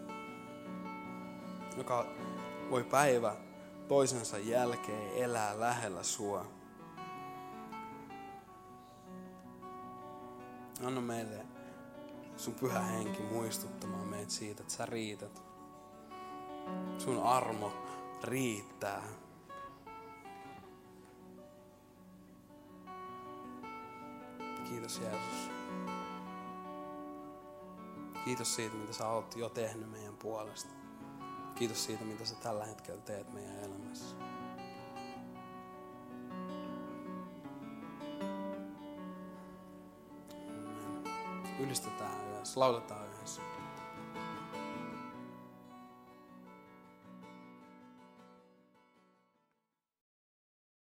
Joka 1.77 2.07
voi 2.71 2.85
päivä 2.85 3.37
toisensa 3.89 4.39
jälkeen 4.39 5.17
elää 5.17 5.61
lähellä 5.61 6.03
sua. 6.03 6.56
Anna 10.85 11.01
meille 11.01 11.47
sun 12.37 12.55
pyhä 12.55 12.81
henki 12.81 13.23
muistuttamaan 13.23 14.09
meitä 14.09 14.33
siitä, 14.33 14.63
että 14.63 14.75
sä 14.75 14.87
riität. 14.87 15.43
Sun 16.99 17.23
armo 17.23 17.73
riittää. 18.23 19.03
Kiitos 24.69 24.99
Jeesus. 24.99 25.51
Kiitos 28.25 28.55
siitä, 28.55 28.77
mitä 28.77 28.93
sä 28.93 29.09
oot 29.09 29.37
jo 29.37 29.49
tehnyt 29.49 29.91
meidän 29.91 30.17
puolesta. 30.17 30.75
Kiitos 31.55 31.85
siitä, 31.85 32.05
mitä 32.05 32.25
sä 32.25 32.35
tällä 32.35 32.65
hetkellä 32.65 33.01
teet 33.01 33.33
meidän 33.33 33.59
elämässä. 33.59 34.17
Ylistetään 41.59 42.29
yhdessä, 42.29 42.61
lauletaan 42.61 43.07
yhdessä. 43.09 43.56